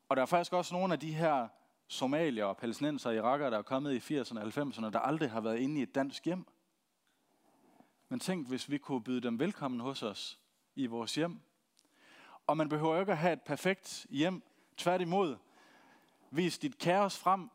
Og 0.09 0.15
der 0.15 0.21
er 0.21 0.25
faktisk 0.25 0.53
også 0.53 0.73
nogle 0.73 0.93
af 0.93 0.99
de 0.99 1.13
her 1.13 1.47
somalier 1.87 2.45
og 2.45 2.57
palæstinenser 2.57 3.09
og 3.09 3.15
irakere, 3.15 3.51
der 3.51 3.57
er 3.57 3.61
kommet 3.61 4.11
i 4.11 4.19
80'erne 4.19 4.39
og 4.39 4.47
90'erne, 4.47 4.89
der 4.89 4.99
aldrig 4.99 5.31
har 5.31 5.41
været 5.41 5.59
inde 5.59 5.79
i 5.79 5.83
et 5.83 5.95
dansk 5.95 6.25
hjem. 6.25 6.45
Men 8.09 8.19
tænk, 8.19 8.47
hvis 8.47 8.71
vi 8.71 8.77
kunne 8.77 9.03
byde 9.03 9.21
dem 9.21 9.39
velkommen 9.39 9.79
hos 9.79 10.03
os 10.03 10.39
i 10.75 10.85
vores 10.85 11.15
hjem. 11.15 11.39
Og 12.47 12.57
man 12.57 12.69
behøver 12.69 12.99
ikke 12.99 13.11
at 13.11 13.17
have 13.17 13.33
et 13.33 13.41
perfekt 13.41 14.07
hjem. 14.09 14.43
Tværtimod, 14.77 15.35
vis 16.31 16.57
dit 16.57 16.77
kaos 16.77 17.17
frem. 17.17 17.49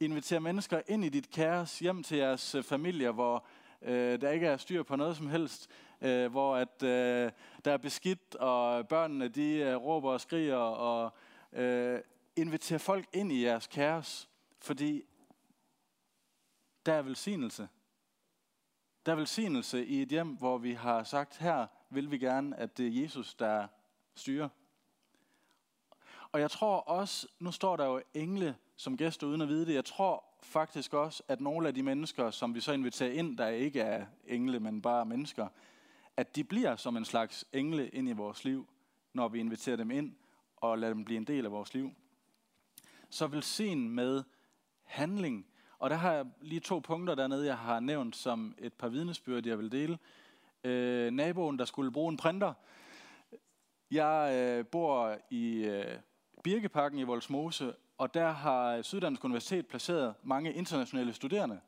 Inviter 0.00 0.38
mennesker 0.38 0.80
ind 0.88 1.04
i 1.04 1.08
dit 1.08 1.30
kaos 1.30 1.78
hjem 1.78 2.02
til 2.02 2.18
jeres 2.18 2.56
familier, 2.62 3.12
hvor 3.12 3.44
øh, 3.82 4.20
der 4.20 4.30
ikke 4.30 4.46
er 4.46 4.56
styr 4.56 4.82
på 4.82 4.96
noget 4.96 5.16
som 5.16 5.28
helst. 5.28 5.70
Øh, 6.00 6.30
hvor 6.30 6.56
at 6.56 6.82
øh, 6.82 7.32
der 7.64 7.72
er 7.72 7.76
beskidt, 7.76 8.34
og 8.34 8.88
børnene 8.88 9.28
de 9.28 9.54
øh, 9.54 9.76
råber 9.76 10.12
og 10.12 10.20
skriger. 10.20 10.56
Og 10.56 11.12
øh, 11.52 12.00
inviterer 12.36 12.78
folk 12.78 13.08
ind 13.12 13.32
i 13.32 13.44
jeres 13.44 13.66
kaos, 13.66 14.28
fordi 14.60 15.02
der 16.86 16.92
er 16.92 17.02
velsignelse. 17.02 17.68
Der 19.06 19.12
er 19.12 19.16
velsignelse 19.16 19.86
i 19.86 20.02
et 20.02 20.08
hjem, 20.08 20.28
hvor 20.28 20.58
vi 20.58 20.72
har 20.72 21.04
sagt, 21.04 21.38
her 21.38 21.66
vil 21.90 22.10
vi 22.10 22.18
gerne, 22.18 22.56
at 22.56 22.78
det 22.78 22.86
er 22.86 23.02
Jesus, 23.02 23.34
der 23.34 23.66
styrer. 24.14 24.48
Og 26.32 26.40
jeg 26.40 26.50
tror 26.50 26.76
også, 26.76 27.28
nu 27.38 27.52
står 27.52 27.76
der 27.76 27.86
jo 27.86 28.02
engle 28.14 28.56
som 28.76 28.96
gæster 28.96 29.26
uden 29.26 29.40
at 29.40 29.48
vide 29.48 29.66
det, 29.66 29.74
jeg 29.74 29.84
tror 29.84 30.24
faktisk 30.42 30.94
også, 30.94 31.22
at 31.28 31.40
nogle 31.40 31.68
af 31.68 31.74
de 31.74 31.82
mennesker, 31.82 32.30
som 32.30 32.54
vi 32.54 32.60
så 32.60 32.72
inviterer 32.72 33.12
ind, 33.12 33.38
der 33.38 33.48
ikke 33.48 33.80
er 33.80 34.06
engle, 34.26 34.60
men 34.60 34.82
bare 34.82 35.06
mennesker, 35.06 35.48
at 36.16 36.36
de 36.36 36.44
bliver 36.44 36.76
som 36.76 36.96
en 36.96 37.04
slags 37.04 37.44
engle 37.52 37.88
ind 37.88 38.08
i 38.08 38.12
vores 38.12 38.44
liv, 38.44 38.68
når 39.12 39.28
vi 39.28 39.40
inviterer 39.40 39.76
dem 39.76 39.90
ind 39.90 40.14
og 40.56 40.78
lader 40.78 40.94
dem 40.94 41.04
blive 41.04 41.16
en 41.16 41.24
del 41.24 41.44
af 41.44 41.52
vores 41.52 41.74
liv. 41.74 41.90
Så 43.10 43.26
velsign 43.26 43.90
med 43.90 44.22
handling. 44.82 45.46
Og 45.78 45.90
der 45.90 45.96
har 45.96 46.12
jeg 46.12 46.26
lige 46.40 46.60
to 46.60 46.78
punkter 46.78 47.14
dernede, 47.14 47.46
jeg 47.46 47.58
har 47.58 47.80
nævnt 47.80 48.16
som 48.16 48.54
et 48.58 48.72
par 48.72 48.88
vidnesbyrd, 48.88 49.46
jeg 49.46 49.58
vil 49.58 49.72
dele. 49.72 49.98
Øh, 50.64 51.10
naboen, 51.10 51.58
der 51.58 51.64
skulle 51.64 51.92
bruge 51.92 52.10
en 52.10 52.16
printer. 52.16 52.54
Jeg 53.90 54.34
øh, 54.34 54.66
bor 54.66 55.18
i 55.30 55.64
øh, 55.64 55.98
Birkeparken 56.42 56.98
i 56.98 57.02
Voldsmose, 57.02 57.74
og 57.98 58.14
der 58.14 58.30
har 58.30 58.82
Syddansk 58.82 59.24
Universitet 59.24 59.66
placeret 59.66 60.14
mange 60.22 60.52
internationale 60.52 61.12
studerende. 61.12 61.60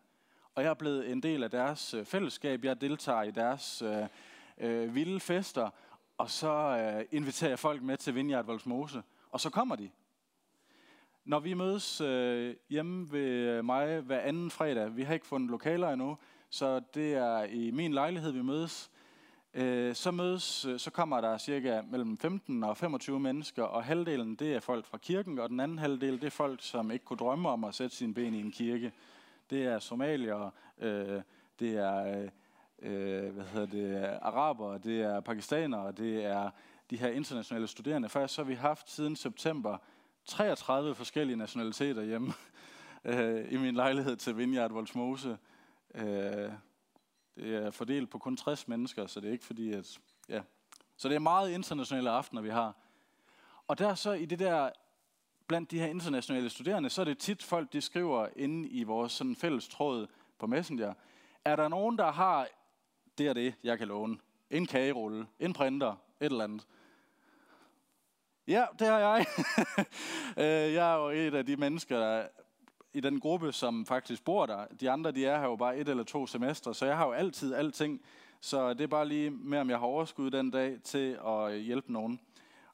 Og 0.54 0.62
jeg 0.62 0.70
er 0.70 0.74
blevet 0.74 1.10
en 1.12 1.22
del 1.22 1.42
af 1.42 1.50
deres 1.50 1.94
øh, 1.94 2.04
fællesskab. 2.04 2.64
Jeg 2.64 2.80
deltager 2.80 3.22
i 3.22 3.30
deres 3.30 3.82
øh, 3.82 4.06
øh, 4.58 4.94
vilde 4.94 5.20
fester, 5.20 5.70
og 6.18 6.30
så 6.30 6.52
øh, 6.52 7.04
inviterer 7.10 7.50
jeg 7.50 7.58
folk 7.58 7.82
med 7.82 7.96
til 7.96 8.14
Vineyard 8.14 8.44
Voldsmose. 8.44 9.02
Og 9.30 9.40
så 9.40 9.50
kommer 9.50 9.76
de. 9.76 9.90
Når 11.24 11.40
vi 11.40 11.54
mødes 11.54 12.00
øh, 12.00 12.54
hjemme 12.68 13.12
ved 13.12 13.62
mig 13.62 14.00
hver 14.00 14.20
anden 14.20 14.50
fredag, 14.50 14.96
vi 14.96 15.02
har 15.02 15.14
ikke 15.14 15.26
fundet 15.26 15.50
lokaler 15.50 15.90
endnu, 15.90 16.18
så 16.50 16.80
det 16.94 17.14
er 17.14 17.44
i 17.44 17.70
min 17.70 17.92
lejlighed, 17.92 18.32
vi 18.32 18.42
mødes, 18.42 18.90
øh, 19.54 19.94
så 19.94 20.10
mødes, 20.10 20.64
øh, 20.64 20.78
så 20.78 20.90
kommer 20.90 21.20
der 21.20 21.38
cirka 21.38 21.82
mellem 21.90 22.18
15 22.18 22.64
og 22.64 22.76
25 22.76 23.20
mennesker, 23.20 23.62
og 23.62 23.84
halvdelen 23.84 24.34
det 24.34 24.54
er 24.54 24.60
folk 24.60 24.86
fra 24.86 24.98
kirken, 24.98 25.38
og 25.38 25.48
den 25.48 25.60
anden 25.60 25.78
halvdel 25.78 26.20
det 26.20 26.24
er 26.24 26.30
folk, 26.30 26.62
som 26.62 26.90
ikke 26.90 27.04
kunne 27.04 27.16
drømme 27.16 27.48
om 27.48 27.64
at 27.64 27.74
sætte 27.74 27.96
sine 27.96 28.14
ben 28.14 28.34
i 28.34 28.40
en 28.40 28.52
kirke. 28.52 28.92
Det 29.50 29.64
er 29.64 29.78
somalier, 29.78 30.50
øh, 30.78 31.22
det 31.58 31.76
er 31.76 32.28
øh, 32.82 33.34
hvad 33.34 33.44
hedder 33.44 33.66
det, 33.66 34.18
araber, 34.22 34.78
det 34.78 35.02
er 35.02 35.20
pakistanere, 35.20 35.92
det 35.92 36.24
er 36.24 36.50
de 36.90 36.96
her 36.96 37.08
internationale 37.08 37.66
studerende. 37.66 38.08
Faktisk 38.08 38.34
så 38.34 38.42
har 38.42 38.48
vi 38.48 38.54
haft 38.54 38.90
siden 38.90 39.16
september 39.16 39.78
33 40.24 40.94
forskellige 40.94 41.36
nationaliteter 41.36 42.02
hjemme 42.02 42.32
øh, 43.04 43.52
i 43.52 43.56
min 43.56 43.74
lejlighed 43.74 44.16
til 44.16 44.36
Vineyard 44.36 44.72
Voldsmose. 44.72 45.38
Øh, 45.94 46.50
det 47.36 47.54
er 47.54 47.70
fordelt 47.70 48.10
på 48.10 48.18
kun 48.18 48.36
60 48.36 48.68
mennesker, 48.68 49.06
så 49.06 49.20
det 49.20 49.28
er 49.28 49.32
ikke 49.32 49.44
fordi, 49.44 49.72
at... 49.72 50.00
Ja. 50.28 50.42
Så 50.96 51.08
det 51.08 51.14
er 51.14 51.18
meget 51.18 51.50
internationale 51.50 52.10
aftener, 52.10 52.42
vi 52.42 52.50
har. 52.50 52.76
Og 53.66 53.78
der 53.78 53.94
så 53.94 54.12
i 54.12 54.24
det 54.24 54.38
der, 54.38 54.70
blandt 55.46 55.70
de 55.70 55.78
her 55.78 55.86
internationale 55.86 56.50
studerende, 56.50 56.90
så 56.90 57.00
er 57.00 57.04
det 57.04 57.18
tit 57.18 57.42
folk, 57.42 57.72
de 57.72 57.80
skriver 57.80 58.28
inde 58.36 58.68
i 58.68 58.82
vores 58.82 59.12
sådan 59.12 59.36
fælles 59.36 59.68
tråd 59.68 60.06
på 60.38 60.46
Messenger. 60.46 60.94
Er 61.44 61.56
der 61.56 61.68
nogen, 61.68 61.98
der 61.98 62.12
har 62.12 62.48
det 63.18 63.28
og 63.28 63.34
det, 63.34 63.54
jeg 63.62 63.78
kan 63.78 63.88
låne? 63.88 64.18
En 64.50 64.66
kagerulle, 64.66 65.26
en 65.38 65.52
printer, 65.52 65.96
et 66.20 66.32
eller 66.32 66.44
andet. 66.44 66.66
Ja, 68.46 68.66
det 68.78 68.86
har 68.86 68.98
jeg. 68.98 69.26
Øh, 70.36 70.74
jeg 70.74 70.92
er 70.92 70.96
jo 70.96 71.08
et 71.08 71.34
af 71.34 71.46
de 71.46 71.56
mennesker, 71.56 71.98
der 71.98 72.28
i 72.94 73.00
den 73.00 73.20
gruppe, 73.20 73.52
som 73.52 73.86
faktisk 73.86 74.24
bor 74.24 74.46
der. 74.46 74.66
De 74.80 74.90
andre, 74.90 75.12
de 75.12 75.26
er 75.26 75.38
her 75.38 75.44
jo 75.44 75.56
bare 75.56 75.78
et 75.78 75.88
eller 75.88 76.04
to 76.04 76.26
semestre, 76.26 76.74
så 76.74 76.86
jeg 76.86 76.96
har 76.96 77.06
jo 77.06 77.12
altid 77.12 77.54
alting. 77.54 78.00
Så 78.40 78.74
det 78.74 78.80
er 78.80 78.86
bare 78.86 79.08
lige 79.08 79.30
med, 79.30 79.58
om 79.58 79.70
jeg 79.70 79.78
har 79.78 79.86
overskud 79.86 80.30
den 80.30 80.50
dag 80.50 80.82
til 80.82 81.18
at 81.26 81.58
hjælpe 81.58 81.92
nogen. 81.92 82.20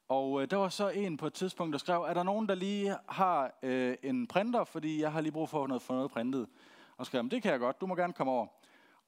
Og 0.09 0.43
øh, 0.43 0.51
der 0.51 0.57
var 0.57 0.69
så 0.69 0.89
en 0.89 1.17
på 1.17 1.27
et 1.27 1.35
tidspunkt, 1.35 1.73
der 1.73 1.79
skrev, 1.79 2.03
er 2.03 2.15
der 2.15 2.23
nogen, 2.23 2.49
der 2.49 2.55
lige 2.55 2.97
har 3.09 3.55
øh, 3.63 3.97
en 4.03 4.27
printer, 4.27 4.65
fordi 4.65 5.01
jeg 5.01 5.13
har 5.13 5.21
lige 5.21 5.33
brug 5.33 5.49
for 5.49 5.67
noget, 5.67 5.83
for 5.83 5.95
noget 5.95 6.11
printet. 6.11 6.49
Og 6.97 7.07
skrev, 7.07 7.31
det 7.31 7.43
kan 7.43 7.53
jeg 7.53 7.61
godt, 7.61 7.81
du 7.81 7.87
må 7.87 7.95
gerne 7.95 8.13
komme 8.13 8.33
over. 8.33 8.47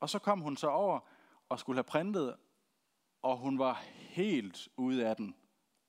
Og 0.00 0.10
så 0.10 0.18
kom 0.18 0.40
hun 0.40 0.56
så 0.56 0.68
over 0.68 1.00
og 1.48 1.58
skulle 1.58 1.76
have 1.76 1.84
printet, 1.84 2.36
og 3.22 3.36
hun 3.36 3.58
var 3.58 3.82
helt 3.98 4.68
ude 4.76 5.06
af 5.06 5.16
den. 5.16 5.34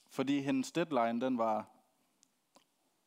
Fordi 0.10 0.42
hendes 0.42 0.72
deadline, 0.72 1.22
den 1.22 1.38
var 1.38 1.66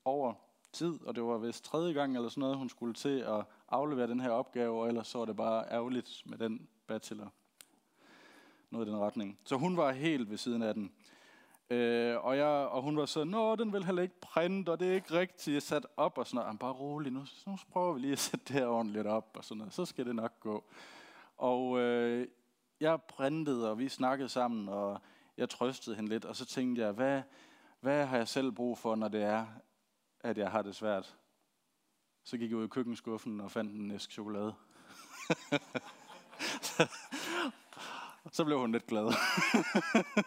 over 0.04 0.34
tid, 0.76 0.98
og 1.06 1.14
det 1.14 1.24
var 1.24 1.38
vist 1.38 1.64
tredje 1.64 1.92
gang 1.92 2.16
eller 2.16 2.28
sådan 2.28 2.40
noget, 2.40 2.56
hun 2.56 2.68
skulle 2.68 2.94
til 2.94 3.18
at 3.18 3.44
aflevere 3.68 4.06
den 4.06 4.20
her 4.20 4.30
opgave, 4.30 4.80
og 4.80 4.88
ellers 4.88 5.08
så 5.08 5.18
var 5.18 5.24
det 5.24 5.36
bare 5.36 5.64
ærgerligt 5.70 6.22
med 6.26 6.38
den 6.38 6.68
bachelor. 6.86 7.32
Noget 8.70 8.86
i 8.86 8.90
den 8.90 8.98
retning. 8.98 9.38
Så 9.44 9.56
hun 9.56 9.76
var 9.76 9.92
helt 9.92 10.30
ved 10.30 10.36
siden 10.36 10.62
af 10.62 10.74
den. 10.74 10.92
Øh, 11.70 12.24
og, 12.24 12.36
jeg, 12.36 12.46
og 12.46 12.82
hun 12.82 12.96
var 12.96 13.06
så, 13.06 13.24
nå, 13.24 13.56
den 13.56 13.72
vil 13.72 13.84
heller 13.84 14.02
ikke 14.02 14.20
printe, 14.20 14.70
og 14.70 14.80
det 14.80 14.88
er 14.88 14.94
ikke 14.94 15.14
rigtigt 15.14 15.62
sat 15.62 15.86
op, 15.96 16.18
og 16.18 16.26
sådan 16.26 16.44
noget. 16.44 16.58
Bare 16.58 16.72
rolig, 16.72 17.12
nu, 17.12 17.24
nu 17.46 17.58
prøver 17.72 17.92
vi 17.92 18.00
lige 18.00 18.12
at 18.12 18.18
sætte 18.18 18.44
det 18.48 18.56
her 18.56 18.66
ordentligt 18.66 19.06
op, 19.06 19.36
og 19.36 19.44
sådan 19.44 19.58
noget. 19.58 19.74
Så 19.74 19.84
skal 19.84 20.06
det 20.06 20.14
nok 20.14 20.40
gå. 20.40 20.64
Og 21.36 21.78
øh, 21.80 22.26
jeg 22.80 23.02
printede, 23.02 23.70
og 23.70 23.78
vi 23.78 23.88
snakkede 23.88 24.28
sammen, 24.28 24.68
og 24.68 25.00
jeg 25.36 25.48
trøstede 25.48 25.96
hende 25.96 26.10
lidt, 26.10 26.24
og 26.24 26.36
så 26.36 26.46
tænkte 26.46 26.82
jeg, 26.82 26.92
hvad, 26.92 27.22
hvad 27.80 28.06
har 28.06 28.16
jeg 28.16 28.28
selv 28.28 28.52
brug 28.52 28.78
for, 28.78 28.94
når 28.94 29.08
det 29.08 29.22
er, 29.22 29.46
at 30.26 30.38
jeg 30.38 30.50
har 30.50 30.62
det 30.62 30.76
svært? 30.76 31.16
Så 32.24 32.38
gik 32.38 32.50
jeg 32.50 32.58
ud 32.58 32.64
i 32.64 32.68
køkkenskuffen 32.68 33.40
og 33.40 33.50
fandt 33.50 33.72
en 33.72 33.90
æske 33.90 34.12
chokolade. 34.12 34.54
så 38.32 38.44
blev 38.44 38.58
hun 38.58 38.72
lidt 38.72 38.86
glad. 38.86 39.12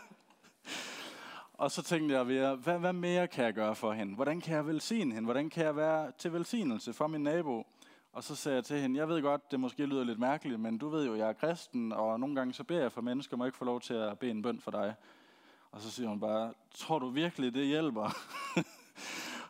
og 1.63 1.71
så 1.71 1.83
tænkte 1.83 2.15
jeg, 2.15 2.23
hvad, 2.23 2.79
hvad 2.79 2.93
mere 2.93 3.27
kan 3.27 3.45
jeg 3.45 3.53
gøre 3.53 3.75
for 3.75 3.93
hende? 3.93 4.15
Hvordan 4.15 4.41
kan 4.41 4.55
jeg 4.55 4.67
velsigne 4.67 5.13
hende? 5.13 5.25
Hvordan 5.25 5.49
kan 5.49 5.65
jeg 5.65 5.75
være 5.75 6.11
til 6.17 6.33
velsignelse 6.33 6.93
for 6.93 7.07
min 7.07 7.21
nabo? 7.21 7.67
Og 8.11 8.23
så 8.23 8.35
sagde 8.35 8.55
jeg 8.55 8.65
til 8.65 8.79
hende, 8.79 8.99
jeg 8.99 9.09
ved 9.09 9.21
godt, 9.21 9.51
det 9.51 9.59
måske 9.59 9.85
lyder 9.85 10.03
lidt 10.03 10.19
mærkeligt, 10.19 10.59
men 10.59 10.77
du 10.77 10.89
ved 10.89 11.05
jo, 11.05 11.15
jeg 11.15 11.29
er 11.29 11.33
kristen, 11.33 11.91
og 11.91 12.19
nogle 12.19 12.35
gange 12.35 12.53
så 12.53 12.63
beder 12.63 12.81
jeg 12.81 12.91
for 12.91 13.01
mennesker, 13.01 13.37
må 13.37 13.45
ikke 13.45 13.57
få 13.57 13.65
lov 13.65 13.81
til 13.81 13.93
at 13.93 14.19
bede 14.19 14.31
en 14.31 14.41
bøn 14.41 14.59
for 14.59 14.71
dig. 14.71 14.95
Og 15.71 15.81
så 15.81 15.91
siger 15.91 16.09
hun 16.09 16.19
bare, 16.19 16.53
tror 16.73 16.99
du 16.99 17.09
virkelig, 17.09 17.53
det 17.53 17.65
hjælper? 17.65 18.09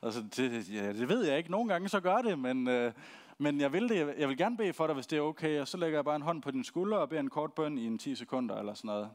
og 0.02 0.14
så, 0.14 0.24
det, 0.36 0.74
ja, 0.74 0.94
det 0.94 1.10
ved 1.10 1.26
jeg 1.26 1.38
ikke. 1.38 1.52
Nogle 1.52 1.70
gange 1.74 1.90
så 1.90 2.00
gør 2.00 2.22
det, 2.22 2.40
men, 2.40 2.68
øh, 2.68 2.94
men 3.38 3.62
jeg 3.62 3.74
vil 3.74 3.90
det. 3.90 4.14
Jeg 4.18 4.30
vil 4.30 4.38
gerne 4.38 4.58
bede 4.58 4.74
for 4.74 4.88
dig, 4.88 4.94
hvis 4.94 5.08
det 5.08 5.18
er 5.18 5.22
okay. 5.22 5.62
Og 5.62 5.68
så 5.68 5.78
lægger 5.78 5.98
jeg 5.98 6.06
bare 6.06 6.16
en 6.16 6.22
hånd 6.22 6.42
på 6.42 6.52
din 6.52 6.64
skulder 6.64 6.98
og 6.98 7.10
beder 7.10 7.22
en 7.22 7.30
kort 7.30 7.54
bøn 7.54 7.78
i 7.78 7.86
en 7.86 7.98
10 7.98 8.16
sekunder 8.16 8.56
eller 8.56 8.74
sådan 8.74 8.88
noget. 8.88 9.10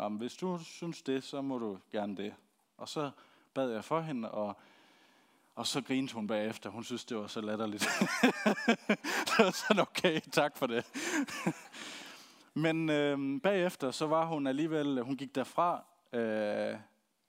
Jamen, 0.00 0.18
hvis 0.18 0.34
du 0.34 0.58
synes 0.58 1.02
det, 1.02 1.24
så 1.24 1.42
må 1.42 1.58
du 1.58 1.78
gerne 1.92 2.16
det. 2.16 2.34
Og 2.78 2.88
så 2.88 3.10
bad 3.54 3.70
jeg 3.70 3.84
for 3.84 4.00
hende, 4.00 4.30
og 4.30 4.56
og 5.54 5.66
så 5.66 5.80
grinte 5.80 6.14
hun 6.14 6.26
bagefter. 6.26 6.70
Hun 6.70 6.84
synes, 6.84 7.04
det 7.04 7.16
var 7.16 7.26
så 7.26 7.40
latterligt. 7.40 7.82
det 9.28 9.38
var 9.38 9.50
sådan, 9.50 9.82
okay, 9.82 10.20
tak 10.32 10.56
for 10.56 10.66
det. 10.66 10.86
Men 12.54 12.90
øh, 12.90 13.40
bagefter, 13.40 13.90
så 13.90 14.06
var 14.06 14.26
hun 14.26 14.46
alligevel, 14.46 15.02
hun 15.02 15.16
gik 15.16 15.34
derfra 15.34 15.84
øh, 16.12 16.78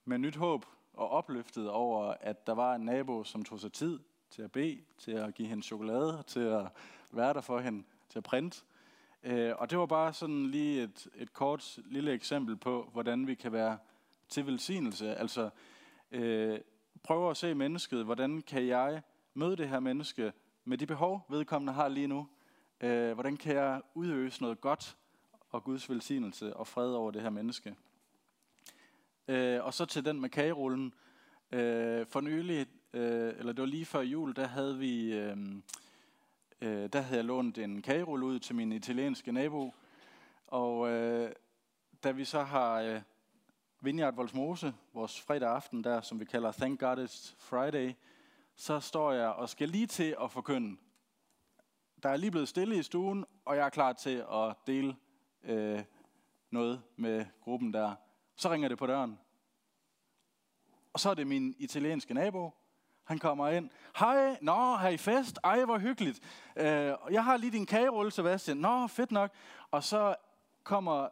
med 0.05 0.17
nyt 0.17 0.35
håb, 0.35 0.65
og 0.93 1.09
opløftet 1.09 1.69
over, 1.69 2.13
at 2.19 2.47
der 2.47 2.53
var 2.53 2.75
en 2.75 2.81
nabo, 2.81 3.23
som 3.23 3.43
tog 3.45 3.59
sig 3.59 3.71
tid 3.71 3.99
til 4.29 4.41
at 4.41 4.51
bede, 4.51 4.81
til 4.97 5.11
at 5.11 5.35
give 5.35 5.47
hende 5.47 5.63
chokolade, 5.63 6.23
til 6.27 6.39
at 6.39 6.67
være 7.11 7.33
der 7.33 7.41
for 7.41 7.59
hende, 7.59 7.83
til 8.09 8.19
at 8.19 8.23
printe. 8.23 8.61
Øh, 9.23 9.53
og 9.57 9.69
det 9.69 9.77
var 9.77 9.85
bare 9.85 10.13
sådan 10.13 10.45
lige 10.45 10.83
et, 10.83 11.07
et 11.15 11.33
kort 11.33 11.79
lille 11.85 12.11
eksempel 12.11 12.55
på, 12.55 12.89
hvordan 12.93 13.27
vi 13.27 13.35
kan 13.35 13.51
være 13.51 13.77
til 14.29 14.45
velsignelse. 14.45 15.15
Altså 15.15 15.49
øh, 16.11 16.59
prøve 17.03 17.29
at 17.29 17.37
se 17.37 17.55
mennesket, 17.55 18.05
hvordan 18.05 18.41
kan 18.41 18.67
jeg 18.67 19.01
møde 19.33 19.57
det 19.57 19.69
her 19.69 19.79
menneske 19.79 20.33
med 20.65 20.77
de 20.77 20.85
behov, 20.85 21.25
vedkommende 21.29 21.73
har 21.73 21.87
lige 21.87 22.07
nu. 22.07 22.27
Øh, 22.81 23.13
hvordan 23.13 23.37
kan 23.37 23.55
jeg 23.55 23.81
udøse 23.93 24.41
noget 24.41 24.61
godt 24.61 24.97
og 25.49 25.63
Guds 25.63 25.89
velsignelse 25.89 26.55
og 26.55 26.67
fred 26.67 26.93
over 26.93 27.11
det 27.11 27.21
her 27.21 27.29
menneske. 27.29 27.75
Øh, 29.27 29.65
og 29.65 29.73
så 29.73 29.85
til 29.85 30.05
den 30.05 30.21
med 30.21 30.29
kagerullen. 30.29 30.93
Øh, 31.51 32.05
for 32.07 32.21
nylig, 32.21 32.67
øh, 32.93 33.33
eller 33.37 33.53
det 33.53 33.61
var 33.61 33.67
lige 33.67 33.85
før 33.85 34.01
jul, 34.01 34.35
der 34.35 34.47
havde 34.47 34.77
vi... 34.77 35.13
Øh, 35.13 35.37
øh, 36.61 36.89
der 36.93 37.01
havde 37.01 37.17
jeg 37.17 37.25
lånt 37.25 37.57
en 37.57 37.81
kagerulle 37.81 38.25
ud 38.25 38.39
til 38.39 38.55
min 38.55 38.71
italienske 38.71 39.31
nabo. 39.31 39.73
Og 40.47 40.89
øh, 40.89 41.31
da 42.03 42.11
vi 42.11 42.25
så 42.25 42.43
har 42.43 42.81
øh, 42.81 43.01
Vineyard 43.81 44.15
Volsmose, 44.15 44.73
vores 44.93 45.21
fredag 45.21 45.49
aften 45.49 45.83
der, 45.83 46.01
som 46.01 46.19
vi 46.19 46.25
kalder 46.25 46.51
Thank 46.51 46.79
God 46.79 46.97
It's 46.97 47.35
Friday, 47.37 47.93
så 48.55 48.79
står 48.79 49.11
jeg 49.11 49.29
og 49.29 49.49
skal 49.49 49.69
lige 49.69 49.87
til 49.87 50.15
at 50.21 50.31
forkynde. 50.31 50.77
Der 52.03 52.09
er 52.09 52.17
lige 52.17 52.31
blevet 52.31 52.47
stille 52.47 52.77
i 52.77 52.83
stuen, 52.83 53.25
og 53.45 53.55
jeg 53.55 53.65
er 53.65 53.69
klar 53.69 53.93
til 53.93 54.25
at 54.31 54.55
dele 54.67 54.95
øh, 55.43 55.83
noget 56.51 56.81
med 56.95 57.25
gruppen 57.41 57.73
der. 57.73 57.95
Så 58.35 58.51
ringer 58.51 58.69
det 58.69 58.77
på 58.77 58.87
døren. 58.87 59.19
Og 60.93 60.99
så 60.99 61.09
er 61.09 61.13
det 61.13 61.27
min 61.27 61.55
italienske 61.57 62.13
nabo. 62.13 62.51
Han 63.03 63.19
kommer 63.19 63.49
ind. 63.49 63.69
Hej, 63.97 64.37
nå, 64.41 64.75
har 64.75 64.89
I 64.89 64.97
fest? 64.97 65.39
Ej, 65.43 65.65
hvor 65.65 65.77
hyggeligt. 65.77 66.19
Øh, 66.55 66.93
jeg 67.11 67.23
har 67.23 67.37
lige 67.37 67.51
din 67.51 67.65
kagerulle, 67.65 68.11
Sebastian. 68.11 68.57
Nå, 68.57 68.87
fedt 68.87 69.11
nok. 69.11 69.31
Og 69.71 69.83
så 69.83 70.15
kommer 70.63 71.07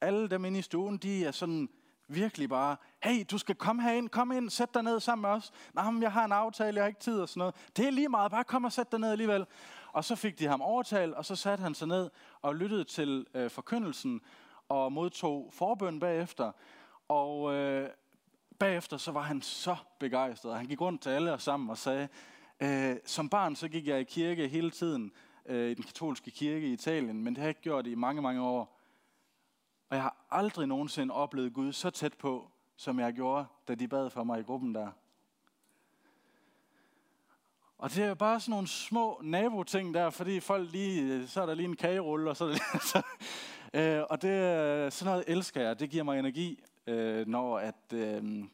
alle 0.00 0.28
dem 0.28 0.44
ind 0.44 0.56
i 0.56 0.62
stuen, 0.62 0.96
de 0.96 1.24
er 1.24 1.30
sådan 1.30 1.68
virkelig 2.08 2.48
bare, 2.48 2.76
hey, 3.02 3.24
du 3.30 3.38
skal 3.38 3.54
komme 3.54 3.82
herind, 3.82 4.08
kom 4.08 4.32
ind, 4.32 4.50
sæt 4.50 4.74
dig 4.74 4.82
ned 4.82 5.00
sammen 5.00 5.22
med 5.22 5.30
os. 5.30 5.52
Nej, 5.74 5.90
men 5.90 6.02
jeg 6.02 6.12
har 6.12 6.24
en 6.24 6.32
aftale, 6.32 6.76
jeg 6.76 6.84
har 6.84 6.88
ikke 6.88 7.00
tid 7.00 7.20
og 7.20 7.28
sådan 7.28 7.38
noget. 7.38 7.54
Det 7.76 7.86
er 7.86 7.90
lige 7.90 8.08
meget, 8.08 8.30
bare 8.30 8.44
kom 8.44 8.64
og 8.64 8.72
sæt 8.72 8.92
dig 8.92 9.00
ned 9.00 9.10
alligevel. 9.10 9.46
Og 9.92 10.04
så 10.04 10.16
fik 10.16 10.38
de 10.38 10.46
ham 10.46 10.62
overtalt, 10.62 11.14
og 11.14 11.24
så 11.24 11.36
satte 11.36 11.62
han 11.62 11.74
sig 11.74 11.88
ned 11.88 12.10
og 12.42 12.54
lyttede 12.54 12.84
til 12.84 13.26
øh, 13.34 13.50
forkyndelsen 13.50 14.20
og 14.68 14.92
modtog 14.92 15.52
forbøn 15.52 16.00
bagefter. 16.00 16.52
Og 17.08 17.54
øh, 17.54 17.90
bagefter 18.58 18.96
så 18.96 19.12
var 19.12 19.22
han 19.22 19.42
så 19.42 19.76
begejstret. 19.98 20.56
Han 20.56 20.66
gik 20.66 20.80
rundt 20.80 21.02
til 21.02 21.10
alle 21.10 21.32
og 21.32 21.40
sammen 21.40 21.70
og 21.70 21.78
sagde, 21.78 22.08
øh, 22.60 22.96
som 23.04 23.28
barn 23.28 23.56
så 23.56 23.68
gik 23.68 23.86
jeg 23.86 24.00
i 24.00 24.04
kirke 24.04 24.48
hele 24.48 24.70
tiden, 24.70 25.12
øh, 25.46 25.70
i 25.70 25.74
den 25.74 25.84
katolske 25.84 26.30
kirke 26.30 26.66
i 26.66 26.72
Italien, 26.72 27.24
men 27.24 27.34
det 27.34 27.38
har 27.38 27.44
jeg 27.44 27.50
ikke 27.50 27.60
gjort 27.60 27.86
i 27.86 27.94
mange, 27.94 28.22
mange 28.22 28.42
år. 28.42 28.80
Og 29.90 29.96
jeg 29.96 30.02
har 30.02 30.26
aldrig 30.30 30.66
nogensinde 30.66 31.14
oplevet 31.14 31.54
Gud 31.54 31.72
så 31.72 31.90
tæt 31.90 32.14
på, 32.14 32.50
som 32.76 33.00
jeg 33.00 33.12
gjorde, 33.12 33.46
da 33.68 33.74
de 33.74 33.88
bad 33.88 34.10
for 34.10 34.24
mig 34.24 34.40
i 34.40 34.42
gruppen 34.42 34.74
der. 34.74 34.90
Og 37.78 37.90
det 37.90 38.04
er 38.04 38.08
jo 38.08 38.14
bare 38.14 38.40
sådan 38.40 38.50
nogle 38.50 38.68
små 38.68 39.20
naboting 39.24 39.94
der, 39.94 40.10
fordi 40.10 40.40
folk 40.40 40.72
lige, 40.72 41.02
øh, 41.02 41.28
så 41.28 41.42
er 41.42 41.46
der 41.46 41.54
lige 41.54 41.68
en 41.68 41.76
kagerulle, 41.76 42.30
og 42.30 42.36
så 42.36 42.44
er 42.44 42.48
der 42.48 42.54
lige, 42.54 42.80
så, 42.92 43.02
øh, 43.74 44.02
og 44.10 44.22
det, 44.22 44.28
øh, 44.28 44.92
sådan 44.92 45.12
noget 45.12 45.24
elsker 45.26 45.62
jeg. 45.62 45.80
Det 45.80 45.90
giver 45.90 46.04
mig 46.04 46.18
energi, 46.18 46.64
øh, 46.86 47.26
når 47.26 47.58
at, 47.58 47.92
øh, 47.92 48.44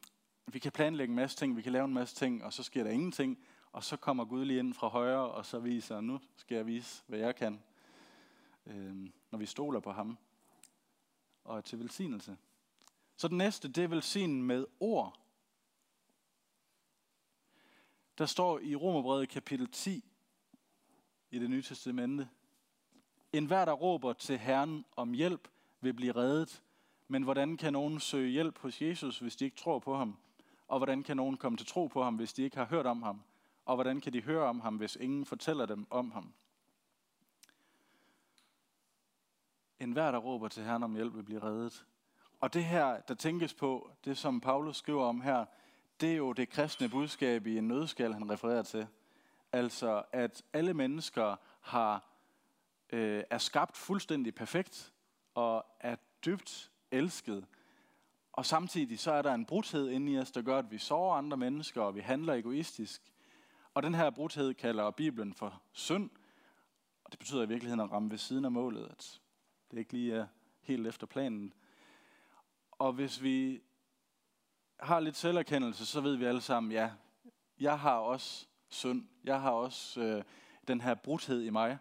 vi 0.47 0.59
kan 0.59 0.73
planlægge 0.73 1.11
en 1.11 1.17
masse 1.17 1.37
ting, 1.37 1.57
vi 1.57 1.63
kan 1.63 1.73
lave 1.73 1.85
en 1.85 1.95
masse 1.95 2.17
ting, 2.17 2.45
og 2.45 2.53
så 2.53 2.63
sker 2.63 2.85
der 2.85 2.91
ingenting, 2.91 3.39
og 3.73 3.85
så 3.85 3.97
kommer 3.97 4.25
Gud 4.25 4.45
lige 4.45 4.59
ind 4.59 4.75
fra 4.75 4.89
højre, 4.89 5.31
og 5.31 5.47
så 5.47 5.59
viser, 5.59 6.01
nu 6.01 6.21
skal 6.37 6.55
jeg 6.55 6.67
vise, 6.67 7.03
hvad 7.07 7.19
jeg 7.19 7.37
kan, 7.37 7.63
øh, 8.67 9.11
når 9.31 9.39
vi 9.39 9.47
stoler 9.47 9.81
på 9.81 9.93
ham, 9.93 10.19
og 11.45 11.57
er 11.57 11.61
til 11.61 11.79
velsignelse. 11.79 12.37
Så 13.17 13.29
den 13.29 13.39
næste, 13.39 13.69
det 13.69 13.85
er 13.85 13.89
velsignen 13.89 14.43
med 14.43 14.67
ord. 14.81 15.21
Der 18.19 18.27
står 18.27 18.59
i 18.59 18.77
Romerbrevet 18.77 19.29
kapitel 19.29 19.69
10 19.69 20.05
i 21.31 21.39
det 21.39 21.51
nye 21.51 21.63
testamente. 21.63 22.29
En 23.33 23.47
hver, 23.47 23.65
der 23.65 23.73
råber 23.73 24.13
til 24.13 24.39
Herren 24.39 24.85
om 24.97 25.13
hjælp, 25.13 25.49
vil 25.81 25.95
blive 25.95 26.17
reddet. 26.17 26.63
Men 27.09 27.23
hvordan 27.23 27.57
kan 27.57 27.73
nogen 27.73 28.01
søge 28.01 28.31
hjælp 28.31 28.59
hos 28.59 28.83
Jesus, 28.83 29.19
hvis 29.19 29.37
de 29.37 29.45
ikke 29.45 29.57
tror 29.57 29.79
på 29.79 29.97
ham? 29.97 30.17
Og 30.69 30.79
hvordan 30.79 31.03
kan 31.03 31.17
nogen 31.17 31.37
komme 31.37 31.59
til 31.59 31.67
tro 31.67 31.87
på 31.87 32.03
ham, 32.03 32.15
hvis 32.15 32.33
de 32.33 32.43
ikke 32.43 32.57
har 32.57 32.65
hørt 32.65 32.87
om 32.87 33.03
ham? 33.03 33.23
Og 33.65 33.75
hvordan 33.75 34.01
kan 34.01 34.13
de 34.13 34.23
høre 34.23 34.45
om 34.45 34.61
ham, 34.61 34.77
hvis 34.77 34.97
ingen 34.97 35.27
fortæller 35.27 35.67
dem 35.67 35.87
om 35.91 36.11
ham? 36.11 36.33
En 39.81 39.93
hver, 39.93 40.11
der 40.11 40.19
råber 40.19 40.49
til 40.49 40.65
Herren 40.65 40.83
om 40.83 40.95
hjælp, 40.95 41.15
vil 41.15 41.23
blive 41.23 41.43
reddet. 41.43 41.87
Og 42.41 42.55
det 42.55 42.65
her, 42.65 43.01
der 43.01 43.15
tænkes 43.15 43.55
på, 43.55 43.91
det 44.05 44.19
som 44.19 44.41
Paulus 44.41 44.77
skriver 44.77 45.05
om 45.05 45.21
her, 45.21 45.45
det 46.01 46.13
er 46.13 46.17
jo 46.17 46.33
det 46.33 46.49
kristne 46.49 46.89
budskab 46.89 47.47
i 47.47 47.59
en 47.59 47.69
nødskal, 47.69 48.13
han 48.13 48.31
refererer 48.31 48.63
til. 48.63 48.87
Altså, 49.53 50.03
at 50.13 50.43
alle 50.53 50.75
mennesker 50.75 51.37
har, 51.61 52.10
øh, 52.93 53.25
er 53.31 53.39
skabt 53.39 53.77
fuldstændig 53.77 54.35
perfekt 54.35 54.93
og 55.35 55.67
er 55.81 55.97
dybt 56.25 56.71
elsket. 56.91 57.47
Og 58.33 58.47
samtidig 58.47 58.99
så 58.99 59.13
er 59.13 59.23
der 59.23 59.35
en 59.35 59.47
brudhed 59.47 59.89
inde 59.89 60.13
i 60.13 60.19
os, 60.19 60.31
der 60.31 60.43
gør, 60.43 60.59
at 60.59 60.71
vi 60.71 60.79
sover 60.79 61.15
andre 61.15 61.37
mennesker, 61.37 61.83
og 61.83 61.95
vi 61.95 62.01
handler 62.01 62.35
egoistisk. 62.35 63.03
Og 63.75 63.83
den 63.83 63.95
her 63.95 64.11
brudhed 64.11 64.55
kalder 64.55 64.91
Bibelen 64.91 65.35
for 65.35 65.63
synd. 65.73 66.11
Og 67.05 67.13
det 67.13 67.19
betyder 67.19 67.43
i 67.43 67.49
virkeligheden 67.49 67.81
at 67.81 67.93
ramme 67.93 68.11
ved 68.11 68.19
siden 68.19 68.45
af 68.45 68.53
målet, 68.53 68.89
at 68.91 69.21
det 69.71 69.79
ikke 69.79 69.93
lige 69.93 70.15
er 70.15 70.27
helt 70.61 70.87
efter 70.87 71.07
planen. 71.07 71.53
Og 72.71 72.93
hvis 72.93 73.23
vi 73.23 73.63
har 74.81 75.01
lidt 75.01 75.17
selverkendelse, 75.17 75.87
så 75.87 76.01
ved 76.01 76.17
vi 76.17 76.25
alle 76.25 76.41
sammen, 76.41 76.73
ja, 76.73 76.91
jeg 77.61 77.79
har 77.79 77.97
også 77.97 78.47
synd. 78.69 79.09
Jeg 79.25 79.41
har 79.41 79.51
også 79.51 80.01
øh, 80.01 80.25
den 80.69 80.81
her 80.81 80.95
brudhed 80.95 81.43
i 81.43 81.51
mig. 81.51 81.79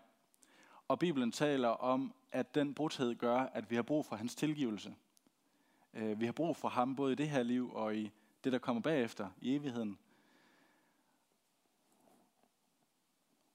Og 0.89 0.99
Bibelen 0.99 1.31
taler 1.31 1.67
om, 1.67 2.13
at 2.31 2.55
den 2.55 2.73
brudhed 2.73 3.15
gør, 3.15 3.39
at 3.39 3.69
vi 3.69 3.75
har 3.75 3.83
brug 3.83 4.05
for 4.05 4.15
hans 4.15 4.35
tilgivelse. 4.35 4.95
Øh, 5.93 6.19
vi 6.19 6.25
har 6.25 6.31
brug 6.31 6.57
for 6.57 6.69
ham 6.69 6.95
både 6.95 7.11
i 7.11 7.15
det 7.15 7.29
her 7.29 7.43
liv 7.43 7.73
og 7.73 7.95
i 7.95 8.11
det, 8.43 8.51
der 8.51 8.59
kommer 8.59 8.81
bagefter, 8.81 9.29
i 9.41 9.55
evigheden. 9.55 9.99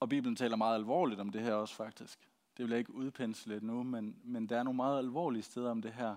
Og 0.00 0.08
Bibelen 0.08 0.36
taler 0.36 0.56
meget 0.56 0.74
alvorligt 0.74 1.20
om 1.20 1.30
det 1.30 1.42
her 1.42 1.54
også 1.54 1.74
faktisk. 1.74 2.28
Det 2.56 2.64
vil 2.64 2.70
jeg 2.70 2.78
ikke 2.78 2.94
udpensle 2.94 3.60
nu, 3.62 3.82
men, 3.82 4.16
men 4.24 4.48
der 4.48 4.58
er 4.58 4.62
nogle 4.62 4.76
meget 4.76 4.98
alvorlige 4.98 5.42
steder 5.42 5.70
om 5.70 5.82
det 5.82 5.92
her. 5.92 6.16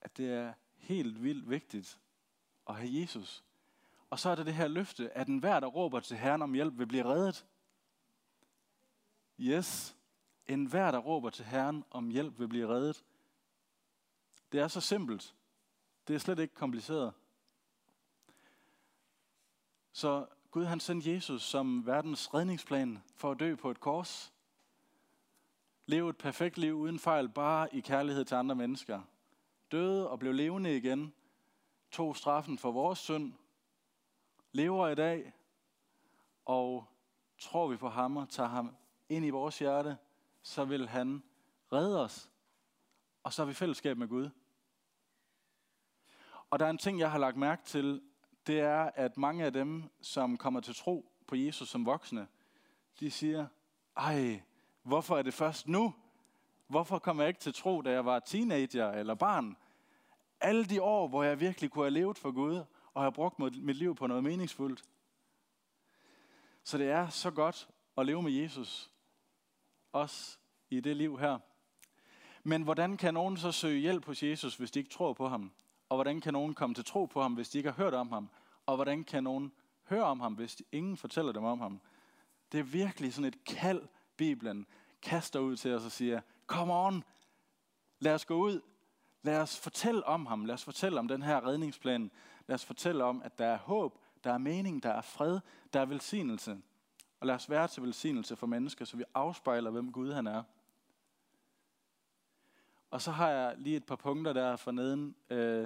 At 0.00 0.16
det 0.16 0.32
er 0.32 0.52
helt 0.76 1.22
vildt 1.22 1.50
vigtigt 1.50 1.98
at 2.68 2.74
have 2.74 3.00
Jesus. 3.00 3.44
Og 4.10 4.18
så 4.18 4.30
er 4.30 4.34
der 4.34 4.44
det 4.44 4.54
her 4.54 4.68
løfte, 4.68 5.16
at 5.16 5.28
enhver, 5.28 5.60
der 5.60 5.66
råber 5.66 6.00
til 6.00 6.16
Herren 6.16 6.42
om 6.42 6.54
hjælp, 6.54 6.78
vil 6.78 6.86
blive 6.86 7.04
reddet. 7.04 7.46
Yes. 9.40 9.96
En 10.48 10.66
hver, 10.66 10.90
der 10.90 10.98
råber 10.98 11.30
til 11.30 11.44
Herren 11.44 11.84
om 11.90 12.08
hjælp, 12.08 12.38
vil 12.38 12.48
blive 12.48 12.68
reddet. 12.68 13.04
Det 14.52 14.60
er 14.60 14.68
så 14.68 14.80
simpelt. 14.80 15.34
Det 16.08 16.14
er 16.14 16.18
slet 16.18 16.38
ikke 16.38 16.54
kompliceret. 16.54 17.14
Så 19.92 20.26
Gud 20.50 20.64
han 20.64 20.80
sendte 20.80 21.12
Jesus 21.12 21.42
som 21.42 21.86
verdens 21.86 22.34
redningsplan 22.34 23.02
for 23.14 23.30
at 23.30 23.40
dø 23.40 23.54
på 23.54 23.70
et 23.70 23.80
kors. 23.80 24.32
Leve 25.86 26.10
et 26.10 26.16
perfekt 26.16 26.58
liv 26.58 26.74
uden 26.74 26.98
fejl, 26.98 27.28
bare 27.28 27.74
i 27.74 27.80
kærlighed 27.80 28.24
til 28.24 28.34
andre 28.34 28.54
mennesker. 28.54 29.02
Døde 29.72 30.10
og 30.10 30.18
blev 30.18 30.32
levende 30.32 30.76
igen. 30.76 31.14
Tog 31.90 32.16
straffen 32.16 32.58
for 32.58 32.72
vores 32.72 32.98
synd. 32.98 33.32
Lever 34.52 34.88
i 34.88 34.94
dag. 34.94 35.32
Og 36.44 36.86
tror 37.38 37.68
vi 37.68 37.76
på 37.76 37.88
ham 37.88 38.16
og 38.16 38.28
tager 38.28 38.48
ham 38.48 38.76
ind 39.08 39.26
i 39.26 39.30
vores 39.30 39.58
hjerte, 39.58 39.96
så 40.46 40.64
vil 40.64 40.88
han 40.88 41.22
redde 41.72 42.04
os. 42.04 42.30
Og 43.22 43.32
så 43.32 43.42
er 43.42 43.46
vi 43.46 43.54
fællesskab 43.54 43.98
med 43.98 44.08
Gud. 44.08 44.30
Og 46.50 46.58
der 46.58 46.66
er 46.66 46.70
en 46.70 46.78
ting, 46.78 46.98
jeg 46.98 47.10
har 47.10 47.18
lagt 47.18 47.36
mærke 47.36 47.64
til, 47.64 48.02
det 48.46 48.60
er, 48.60 48.90
at 48.94 49.16
mange 49.16 49.44
af 49.44 49.52
dem, 49.52 49.84
som 50.00 50.36
kommer 50.36 50.60
til 50.60 50.74
tro 50.74 51.12
på 51.26 51.36
Jesus 51.36 51.68
som 51.68 51.86
voksne, 51.86 52.28
de 53.00 53.10
siger, 53.10 53.46
ej, 53.96 54.42
hvorfor 54.82 55.18
er 55.18 55.22
det 55.22 55.34
først 55.34 55.68
nu? 55.68 55.94
Hvorfor 56.66 56.98
kom 56.98 57.20
jeg 57.20 57.28
ikke 57.28 57.40
til 57.40 57.54
tro, 57.54 57.82
da 57.82 57.90
jeg 57.90 58.04
var 58.04 58.18
teenager 58.18 58.90
eller 58.90 59.14
barn? 59.14 59.56
Alle 60.40 60.64
de 60.64 60.82
år, 60.82 61.08
hvor 61.08 61.22
jeg 61.22 61.40
virkelig 61.40 61.70
kunne 61.70 61.84
have 61.84 61.90
levet 61.90 62.18
for 62.18 62.30
Gud, 62.30 62.64
og 62.94 63.02
have 63.02 63.12
brugt 63.12 63.38
mit 63.38 63.76
liv 63.76 63.94
på 63.94 64.06
noget 64.06 64.24
meningsfuldt. 64.24 64.84
Så 66.64 66.78
det 66.78 66.90
er 66.90 67.08
så 67.08 67.30
godt 67.30 67.68
at 67.96 68.06
leve 68.06 68.22
med 68.22 68.32
Jesus, 68.32 68.90
os 69.96 70.38
i 70.70 70.80
det 70.80 70.96
liv 70.96 71.18
her. 71.18 71.38
Men 72.42 72.62
hvordan 72.62 72.96
kan 72.96 73.14
nogen 73.14 73.36
så 73.36 73.52
søge 73.52 73.80
hjælp 73.80 74.06
hos 74.06 74.22
Jesus, 74.22 74.56
hvis 74.56 74.70
de 74.70 74.78
ikke 74.78 74.90
tror 74.90 75.12
på 75.12 75.28
ham? 75.28 75.52
Og 75.88 75.96
hvordan 75.96 76.20
kan 76.20 76.32
nogen 76.32 76.54
komme 76.54 76.74
til 76.74 76.84
tro 76.84 77.04
på 77.04 77.22
ham, 77.22 77.34
hvis 77.34 77.48
de 77.48 77.58
ikke 77.58 77.70
har 77.70 77.84
hørt 77.84 77.94
om 77.94 78.12
ham? 78.12 78.28
Og 78.66 78.74
hvordan 78.74 79.04
kan 79.04 79.24
nogen 79.24 79.52
høre 79.84 80.04
om 80.04 80.20
ham, 80.20 80.34
hvis 80.34 80.62
ingen 80.72 80.96
fortæller 80.96 81.32
dem 81.32 81.44
om 81.44 81.60
ham? 81.60 81.80
Det 82.52 82.60
er 82.60 82.64
virkelig 82.64 83.14
sådan 83.14 83.28
et 83.28 83.44
kald, 83.44 83.82
Bibelen 84.16 84.66
kaster 85.02 85.40
ud 85.40 85.56
til 85.56 85.74
os 85.74 85.84
og 85.84 85.92
siger, 85.92 86.20
come 86.46 86.74
on, 86.74 87.04
lad 87.98 88.14
os 88.14 88.24
gå 88.24 88.34
ud, 88.34 88.60
lad 89.22 89.40
os 89.40 89.60
fortælle 89.60 90.06
om 90.06 90.26
ham, 90.26 90.44
lad 90.44 90.54
os 90.54 90.64
fortælle 90.64 90.98
om 90.98 91.08
den 91.08 91.22
her 91.22 91.46
redningsplan, 91.46 92.10
lad 92.46 92.54
os 92.54 92.64
fortælle 92.64 93.04
om, 93.04 93.22
at 93.22 93.38
der 93.38 93.46
er 93.46 93.58
håb, 93.58 93.98
der 94.24 94.32
er 94.32 94.38
mening, 94.38 94.82
der 94.82 94.90
er 94.90 95.00
fred, 95.00 95.40
der 95.72 95.80
er 95.80 95.86
velsignelse. 95.86 96.58
Og 97.20 97.26
lad 97.26 97.34
os 97.34 97.50
være 97.50 97.68
til 97.68 97.82
velsignelse 97.82 98.36
for 98.36 98.46
mennesker, 98.46 98.84
så 98.84 98.96
vi 98.96 99.04
afspejler, 99.14 99.70
hvem 99.70 99.92
Gud 99.92 100.12
han 100.12 100.26
er. 100.26 100.42
Og 102.90 103.02
så 103.02 103.10
har 103.10 103.28
jeg 103.28 103.54
lige 103.58 103.76
et 103.76 103.84
par 103.84 103.96
punkter 103.96 104.32
der 104.32 104.56
for 104.56 104.70
neden, 104.70 105.16
øh, 105.30 105.64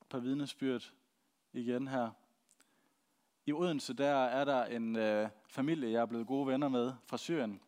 et 0.00 0.06
par 0.08 0.18
vidnesbyrd 0.18 0.92
igen 1.52 1.88
her. 1.88 2.10
I 3.46 3.52
Odense, 3.52 3.94
der 3.94 4.10
er 4.10 4.44
der 4.44 4.64
en 4.64 4.96
øh, 4.96 5.28
familie, 5.48 5.90
jeg 5.90 6.02
er 6.02 6.06
blevet 6.06 6.26
gode 6.26 6.46
venner 6.46 6.68
med 6.68 6.92
fra 7.06 7.16
Syrien. 7.16 7.60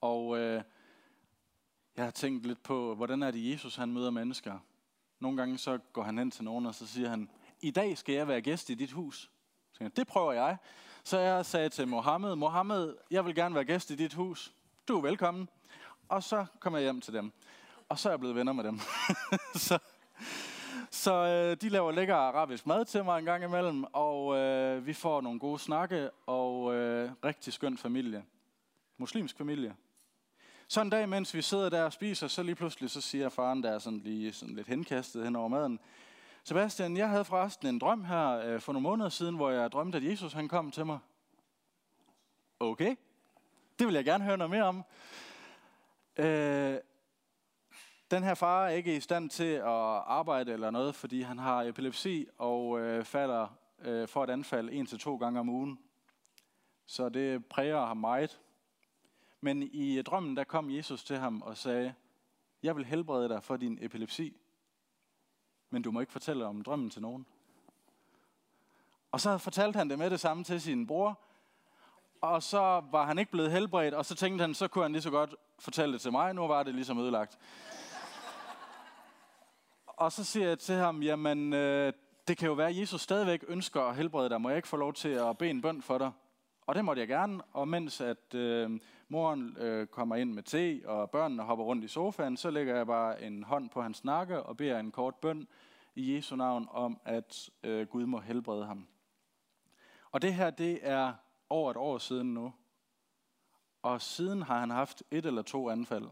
Og 0.00 0.38
øh, 0.38 0.62
jeg 1.96 2.04
har 2.04 2.10
tænkt 2.10 2.46
lidt 2.46 2.62
på, 2.62 2.94
hvordan 2.94 3.22
er 3.22 3.30
det 3.30 3.50
Jesus, 3.50 3.76
han 3.76 3.92
møder 3.92 4.10
mennesker. 4.10 4.58
Nogle 5.18 5.36
gange 5.36 5.58
så 5.58 5.78
går 5.92 6.02
han 6.02 6.18
hen 6.18 6.30
til 6.30 6.44
nogen, 6.44 6.66
og 6.66 6.74
så 6.74 6.86
siger 6.86 7.08
han, 7.08 7.30
i 7.60 7.70
dag 7.70 7.98
skal 7.98 8.14
jeg 8.14 8.28
være 8.28 8.40
gæst 8.40 8.70
i 8.70 8.74
dit 8.74 8.92
hus. 8.92 9.30
Så 9.72 9.84
jeg, 9.84 9.96
det 9.96 10.06
prøver 10.06 10.32
jeg. 10.32 10.56
Så 11.04 11.18
jeg 11.18 11.46
sagde 11.46 11.68
til 11.68 11.88
Mohammed, 11.88 12.36
Mohammed, 12.36 12.96
jeg 13.10 13.24
vil 13.24 13.34
gerne 13.34 13.54
være 13.54 13.64
gæst 13.64 13.90
i 13.90 13.94
dit 13.94 14.14
hus. 14.14 14.52
Du 14.88 14.96
er 14.96 15.02
velkommen. 15.02 15.48
Og 16.08 16.22
så 16.22 16.46
kom 16.60 16.74
jeg 16.74 16.82
hjem 16.82 17.00
til 17.00 17.14
dem. 17.14 17.32
Og 17.88 17.98
så 17.98 18.08
er 18.08 18.12
jeg 18.12 18.20
blevet 18.20 18.36
venner 18.36 18.52
med 18.52 18.64
dem. 18.64 18.80
så 19.68 19.78
så 20.90 21.12
øh, 21.12 21.56
de 21.56 21.68
laver 21.68 21.92
lækker 21.92 22.14
arabisk 22.14 22.66
mad 22.66 22.84
til 22.84 23.04
mig 23.04 23.18
en 23.18 23.24
gang 23.24 23.44
imellem, 23.44 23.84
og 23.92 24.36
øh, 24.36 24.86
vi 24.86 24.92
får 24.92 25.20
nogle 25.20 25.38
gode 25.38 25.58
snakke, 25.58 26.10
og 26.26 26.74
øh, 26.74 27.10
rigtig 27.24 27.52
skøn 27.52 27.78
familie. 27.78 28.24
Muslimsk 28.98 29.38
familie. 29.38 29.74
Så 30.68 30.80
en 30.80 30.90
dag, 30.90 31.08
mens 31.08 31.34
vi 31.34 31.42
sidder 31.42 31.68
der 31.68 31.82
og 31.82 31.92
spiser, 31.92 32.28
så 32.28 32.42
lige 32.42 32.54
pludselig, 32.54 32.90
så 32.90 33.00
siger 33.00 33.28
faren, 33.28 33.62
der 33.62 33.70
er 33.70 33.78
sådan 33.78 33.98
lige 33.98 34.32
sådan 34.32 34.54
lidt 34.54 34.68
henkastet 34.68 35.24
hen 35.24 35.36
over 35.36 35.48
maden, 35.48 35.80
Sebastian, 36.44 36.96
jeg 36.96 37.08
havde 37.08 37.24
forresten 37.24 37.68
en 37.68 37.78
drøm 37.78 38.04
her 38.04 38.28
øh, 38.30 38.60
for 38.60 38.72
nogle 38.72 38.82
måneder 38.82 39.08
siden, 39.08 39.36
hvor 39.36 39.50
jeg 39.50 39.72
drømte, 39.72 39.98
at 39.98 40.04
Jesus 40.04 40.32
han 40.32 40.48
kom 40.48 40.70
til 40.70 40.86
mig. 40.86 40.98
Okay, 42.60 42.96
det 43.78 43.86
vil 43.86 43.94
jeg 43.94 44.04
gerne 44.04 44.24
høre 44.24 44.38
noget 44.38 44.50
mere 44.50 44.64
om. 44.64 44.84
Øh, 46.16 46.78
den 48.10 48.22
her 48.22 48.34
far 48.34 48.66
er 48.66 48.68
ikke 48.68 48.96
i 48.96 49.00
stand 49.00 49.30
til 49.30 49.52
at 49.52 50.02
arbejde 50.06 50.52
eller 50.52 50.70
noget, 50.70 50.94
fordi 50.94 51.22
han 51.22 51.38
har 51.38 51.62
epilepsi 51.62 52.26
og 52.38 52.80
øh, 52.80 53.04
falder 53.04 53.46
øh, 53.78 54.08
for 54.08 54.24
et 54.24 54.30
anfald 54.30 54.68
en 54.72 54.86
til 54.86 54.98
to 54.98 55.16
gange 55.16 55.40
om 55.40 55.48
ugen. 55.48 55.78
Så 56.86 57.08
det 57.08 57.46
præger 57.46 57.86
ham 57.86 57.96
meget. 57.96 58.40
Men 59.40 59.62
i 59.62 60.02
drømmen, 60.02 60.36
der 60.36 60.44
kom 60.44 60.70
Jesus 60.70 61.04
til 61.04 61.16
ham 61.16 61.42
og 61.42 61.56
sagde, 61.56 61.94
jeg 62.62 62.76
vil 62.76 62.84
helbrede 62.84 63.28
dig 63.28 63.42
for 63.42 63.56
din 63.56 63.78
epilepsi, 63.80 64.36
men 65.70 65.82
du 65.82 65.90
må 65.90 66.00
ikke 66.00 66.12
fortælle 66.12 66.46
om 66.46 66.62
drømmen 66.62 66.90
til 66.90 67.02
nogen. 67.02 67.26
Og 69.12 69.20
så 69.20 69.38
fortalte 69.38 69.76
han 69.76 69.90
det 69.90 69.98
med 69.98 70.10
det 70.10 70.20
samme 70.20 70.44
til 70.44 70.60
sin 70.60 70.86
bror, 70.86 71.18
og 72.20 72.42
så 72.42 72.82
var 72.90 73.06
han 73.06 73.18
ikke 73.18 73.30
blevet 73.30 73.50
helbredt, 73.50 73.94
og 73.94 74.04
så 74.04 74.14
tænkte 74.14 74.42
han, 74.42 74.54
så 74.54 74.68
kunne 74.68 74.84
han 74.84 74.92
lige 74.92 75.02
så 75.02 75.10
godt 75.10 75.34
fortælle 75.58 75.92
det 75.92 76.00
til 76.00 76.12
mig, 76.12 76.34
nu 76.34 76.46
var 76.46 76.62
det 76.62 76.74
ligesom 76.74 76.98
ødelagt. 76.98 77.38
og 79.86 80.12
så 80.12 80.24
siger 80.24 80.48
jeg 80.48 80.58
til 80.58 80.74
ham, 80.74 81.02
jamen, 81.02 81.52
øh, 81.52 81.92
det 82.28 82.38
kan 82.38 82.48
jo 82.48 82.54
være, 82.54 82.68
at 82.68 82.78
Jesus 82.78 83.00
stadigvæk 83.00 83.44
ønsker 83.48 83.82
at 83.82 83.96
helbrede 83.96 84.28
dig. 84.28 84.40
Må 84.40 84.48
jeg 84.48 84.56
ikke 84.56 84.68
få 84.68 84.76
lov 84.76 84.92
til 84.92 85.08
at 85.08 85.38
bede 85.38 85.50
en 85.50 85.62
bøn 85.62 85.82
for 85.82 85.98
dig? 85.98 86.10
Og 86.66 86.74
det 86.74 86.84
måtte 86.84 87.00
jeg 87.00 87.08
gerne, 87.08 87.42
og 87.52 87.68
mens 87.68 88.00
at 88.00 88.34
øh, 88.34 88.80
moren 89.10 89.56
øh, 89.56 89.86
kommer 89.86 90.16
ind 90.16 90.32
med 90.32 90.42
te, 90.42 90.82
og 90.84 91.10
børnene 91.10 91.42
hopper 91.42 91.64
rundt 91.64 91.84
i 91.84 91.88
sofaen, 91.88 92.36
så 92.36 92.50
lægger 92.50 92.76
jeg 92.76 92.86
bare 92.86 93.22
en 93.22 93.42
hånd 93.44 93.70
på 93.70 93.82
hans 93.82 94.04
nakke 94.04 94.42
og 94.42 94.56
beder 94.56 94.78
en 94.78 94.90
kort 94.90 95.14
bøn 95.14 95.48
i 95.94 96.14
Jesu 96.14 96.36
navn 96.36 96.68
om, 96.70 97.00
at 97.04 97.50
øh, 97.62 97.86
Gud 97.86 98.06
må 98.06 98.20
helbrede 98.20 98.66
ham. 98.66 98.86
Og 100.10 100.22
det 100.22 100.34
her, 100.34 100.50
det 100.50 100.78
er 100.82 101.12
over 101.48 101.70
et 101.70 101.76
år 101.76 101.98
siden 101.98 102.34
nu. 102.34 102.52
Og 103.82 104.02
siden 104.02 104.42
har 104.42 104.60
han 104.60 104.70
haft 104.70 105.02
et 105.10 105.26
eller 105.26 105.42
to 105.42 105.70
anfald. 105.70 106.08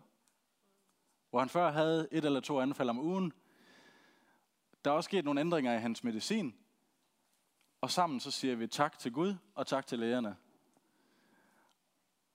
Hvor 1.30 1.38
han 1.38 1.48
før 1.48 1.70
havde 1.70 2.08
et 2.12 2.24
eller 2.24 2.40
to 2.40 2.61
anfald 2.61 2.88
om 2.88 2.98
ugen. 2.98 3.32
Der 4.84 4.90
er 4.90 4.94
også 4.94 5.08
sket 5.08 5.24
nogle 5.24 5.40
ændringer 5.40 5.74
i 5.74 5.80
hans 5.80 6.04
medicin. 6.04 6.54
Og 7.80 7.90
sammen 7.90 8.20
så 8.20 8.30
siger 8.30 8.56
vi 8.56 8.66
tak 8.66 8.98
til 8.98 9.12
Gud 9.12 9.34
og 9.54 9.66
tak 9.66 9.87
til 9.87 9.98
lægerne. 9.98 10.37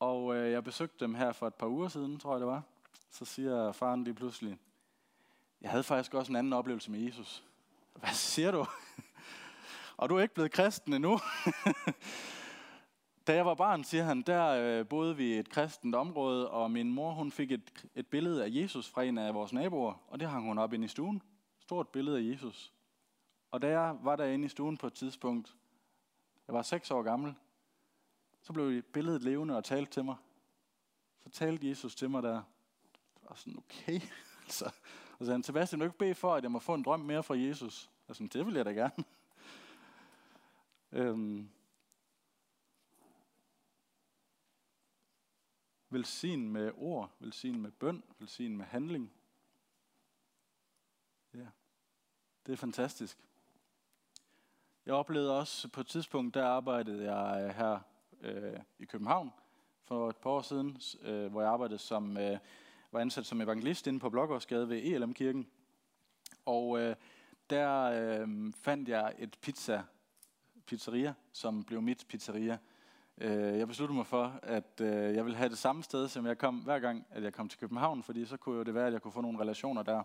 Og 0.04 0.36
øh, 0.36 0.52
jeg 0.52 0.64
besøgte 0.64 1.06
dem 1.06 1.16
her 1.16 1.32
for 1.32 1.48
et 1.48 1.56
par 1.56 1.68
uger 1.68 1.88
siden, 1.88 2.20
tror 2.20 2.34
jeg 2.34 2.40
det 2.40 2.48
var. 2.48 2.64
Så 3.10 3.26
siger 3.26 3.72
faren 3.72 4.04
lige 4.04 4.14
pludselig, 4.14 4.58
jeg 5.62 5.72
havde 5.72 5.84
faktisk 5.84 6.14
også 6.14 6.32
en 6.32 6.36
anden 6.36 6.54
oplevelse 6.54 6.92
med 6.92 7.00
Jesus. 7.00 7.44
Hvad 8.00 8.10
siger 8.10 8.52
du? 8.52 8.66
og 9.98 10.10
du 10.10 10.16
er 10.16 10.22
ikke 10.22 10.34
blevet 10.34 10.52
kristen 10.52 10.94
endnu. 10.94 11.20
da 13.28 13.36
jeg 13.36 13.46
var 13.46 13.56
barn, 13.56 13.84
siger 13.84 14.04
han, 14.04 14.22
der 14.22 14.48
øh, 14.48 14.88
boede 14.88 15.18
vi 15.18 15.34
i 15.36 15.40
et 15.40 15.50
kristent 15.50 15.96
område, 15.96 16.50
og 16.50 16.72
min 16.72 16.94
mor 16.94 17.12
hun 17.12 17.32
fik 17.32 17.52
et, 17.52 17.88
et 17.96 18.08
billede 18.08 18.44
af 18.44 18.50
Jesus 18.50 18.90
fra 18.90 19.04
en 19.04 19.18
af 19.18 19.34
vores 19.34 19.54
naboer, 19.54 19.94
og 20.08 20.20
det 20.20 20.30
hang 20.30 20.46
hun 20.46 20.58
op 20.58 20.74
ind 20.74 20.84
i 20.84 20.88
stuen. 20.88 21.22
Stort 21.60 21.88
billede 21.88 22.18
af 22.18 22.32
Jesus. 22.32 22.74
Og 23.52 23.62
da 23.62 23.68
jeg 23.68 23.96
var 24.02 24.16
derinde 24.16 24.46
i 24.46 24.50
stuen 24.50 24.78
på 24.78 24.88
et 24.88 24.94
tidspunkt, 24.94 25.56
jeg 26.48 26.56
var 26.56 26.62
seks 26.62 26.92
år 26.92 27.02
gammel, 27.02 27.36
så 28.44 28.54
blev 28.54 28.82
billedet 28.82 29.24
levende 29.24 29.58
og 29.58 29.64
talte 29.64 29.92
til 29.92 30.06
mig. 30.06 30.16
Så 31.20 31.30
talte 31.30 31.70
Jesus 31.70 31.96
til 31.96 32.10
mig 32.10 32.24
der. 32.24 32.42
Og 33.22 33.38
sådan, 33.38 33.58
okay. 33.58 34.02
altså, 34.44 34.66
og 34.66 35.18
så 35.20 35.26
sagde 35.26 35.32
han, 35.32 35.44
Sebastian, 35.44 35.80
du 35.80 35.86
ikke 35.86 35.98
bede 35.98 36.16
for, 36.16 36.36
at 36.36 36.44
jeg 36.44 36.52
må 36.52 36.60
få 36.60 36.74
en 36.74 36.84
drøm 36.84 37.00
mere 37.00 37.24
fra 37.24 37.38
Jesus? 37.38 37.92
Og 38.08 38.16
sådan, 38.16 38.28
det 38.28 38.46
vil 38.46 38.56
jeg 38.56 38.66
da 38.66 38.72
gerne. 38.72 39.04
øhm, 41.10 41.50
velsign 45.90 46.50
med 46.50 46.72
ord, 46.76 47.12
velsign 47.20 47.62
med 47.62 47.72
bøn, 47.72 48.04
velsign 48.20 48.58
med 48.58 48.66
handling. 48.66 49.14
Ja, 51.34 51.48
det 52.46 52.54
er 52.54 52.58
fantastisk. 52.58 53.18
Jeg 54.86 54.94
oplevede 54.94 55.40
også 55.40 55.68
på 55.68 55.82
et 55.82 55.88
tidspunkt, 55.88 56.34
der 56.34 56.46
arbejdede 56.46 57.14
jeg 57.14 57.48
øh, 57.48 57.56
her 57.56 57.80
øh, 58.24 58.60
i 58.80 58.86
København 58.86 59.34
for 59.84 60.10
et 60.10 60.16
par 60.16 60.30
år 60.30 60.42
siden, 60.42 60.78
øh, 61.02 61.32
hvor 61.32 61.42
jeg 61.42 61.52
arbejdede 61.52 61.80
som, 61.80 62.18
øh, 62.18 62.38
var 62.92 63.00
ansat 63.00 63.26
som 63.26 63.42
evangelist 63.42 63.88
inde 63.88 64.00
på 64.00 64.10
Blågårdsgade 64.10 64.70
ved 64.70 64.78
ELM-kirken. 64.78 65.48
Og 66.46 66.80
øh, 66.80 66.96
der 67.50 67.84
øh, 67.84 68.54
fandt 68.54 68.90
jeg 68.90 69.14
et 69.20 69.38
pizza, 69.42 69.82
pizzeria, 70.66 71.14
som 71.32 71.64
blev 71.64 71.82
mit 71.82 72.06
pizzeria. 72.10 72.58
Øh, 73.18 73.58
jeg 73.58 73.68
besluttede 73.68 73.98
mig 73.98 74.06
for, 74.06 74.40
at 74.44 74.82
øh, 74.82 75.16
jeg 75.16 75.26
ville 75.26 75.38
have 75.38 75.50
det 75.50 75.58
samme 75.58 75.84
sted, 75.84 76.08
som 76.08 76.26
jeg 76.26 76.38
kom 76.38 76.56
hver 76.56 76.80
gang, 76.80 77.06
at 77.10 77.24
jeg 77.24 77.34
kom 77.34 77.50
til 77.50 77.60
København, 77.60 78.04
fordi 78.04 78.26
så 78.26 78.38
kunne 78.38 78.66
det 78.66 78.74
være, 78.74 78.88
at 78.88 78.94
jeg 78.94 79.02
kunne 79.02 79.12
få 79.12 79.22
nogle 79.22 79.40
relationer 79.40 79.84
der. 79.84 80.04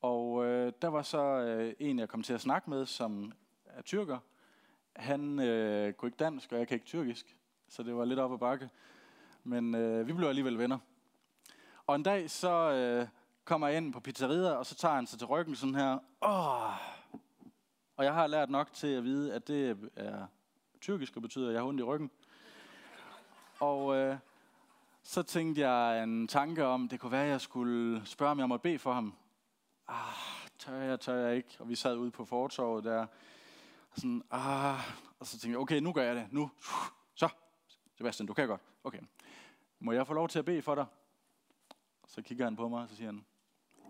Og 0.00 0.46
øh, 0.46 0.72
der 0.82 0.88
var 0.88 1.02
så 1.02 1.22
øh, 1.22 1.74
en, 1.78 1.98
jeg 1.98 2.08
kom 2.08 2.22
til 2.22 2.32
at 2.32 2.40
snakke 2.40 2.70
med, 2.70 2.86
som 2.86 3.32
er 3.64 3.82
tyrker, 3.82 4.18
han 4.98 5.38
øh, 5.38 5.92
kunne 5.92 6.06
ikke 6.06 6.16
dansk, 6.16 6.52
og 6.52 6.58
jeg 6.58 6.68
kan 6.68 6.74
ikke 6.74 6.86
tyrkisk, 6.86 7.36
så 7.68 7.82
det 7.82 7.96
var 7.96 8.04
lidt 8.04 8.18
op 8.18 8.32
ad 8.32 8.38
bakke. 8.38 8.70
Men 9.44 9.74
øh, 9.74 10.06
vi 10.06 10.12
blev 10.12 10.28
alligevel 10.28 10.58
venner. 10.58 10.78
Og 11.86 11.96
en 11.96 12.02
dag 12.02 12.30
så 12.30 12.72
øh, 12.72 13.08
kommer 13.44 13.68
jeg 13.68 13.76
ind 13.76 13.92
på 13.92 14.00
pizzeriet, 14.00 14.56
og 14.56 14.66
så 14.66 14.74
tager 14.74 14.94
han 14.94 15.06
sig 15.06 15.18
til 15.18 15.26
ryggen 15.26 15.56
sådan 15.56 15.74
her. 15.74 15.98
Åh! 16.22 16.72
Og 17.96 18.04
jeg 18.04 18.14
har 18.14 18.26
lært 18.26 18.50
nok 18.50 18.72
til 18.72 18.86
at 18.86 19.04
vide, 19.04 19.34
at 19.34 19.48
det 19.48 19.90
er 19.96 20.26
tyrkisk, 20.80 21.16
og 21.16 21.22
betyder, 21.22 21.48
at 21.48 21.54
jeg 21.54 21.62
har 21.62 21.68
ondt 21.68 21.80
i 21.80 21.82
ryggen. 21.82 22.10
Og 23.60 23.96
øh, 23.96 24.16
så 25.02 25.22
tænkte 25.22 25.68
jeg 25.68 26.02
en 26.02 26.28
tanke 26.28 26.66
om, 26.66 26.88
det 26.88 27.00
kunne 27.00 27.12
være, 27.12 27.24
at 27.24 27.30
jeg 27.30 27.40
skulle 27.40 28.06
spørge, 28.06 28.30
om 28.30 28.38
jeg 28.38 28.48
måtte 28.48 28.62
bede 28.62 28.78
for 28.78 28.92
ham. 28.92 29.14
Ah, 29.88 30.14
tør 30.58 30.76
jeg, 30.76 31.00
tør 31.00 31.14
jeg 31.14 31.36
ikke. 31.36 31.56
Og 31.58 31.68
vi 31.68 31.74
sad 31.74 31.96
ude 31.96 32.10
på 32.10 32.24
fortorvet 32.24 32.84
der, 32.84 33.06
sådan, 33.98 34.22
ah, 34.30 34.80
og 35.18 35.26
så 35.26 35.32
tænkte 35.38 35.50
jeg, 35.50 35.58
okay, 35.58 35.80
nu 35.80 35.92
gør 35.92 36.02
jeg 36.02 36.16
det, 36.16 36.26
nu, 36.32 36.50
så, 37.14 37.28
Sebastian, 37.96 38.26
du 38.26 38.34
kan 38.34 38.48
godt, 38.48 38.60
okay. 38.84 39.00
Må 39.80 39.92
jeg 39.92 40.06
få 40.06 40.14
lov 40.14 40.28
til 40.28 40.38
at 40.38 40.44
bede 40.44 40.62
for 40.62 40.74
dig? 40.74 40.86
Så 42.06 42.22
kigger 42.22 42.44
han 42.44 42.56
på 42.56 42.68
mig, 42.68 42.82
og 42.82 42.88
så 42.88 42.96
siger 42.96 43.08
han, 43.08 43.24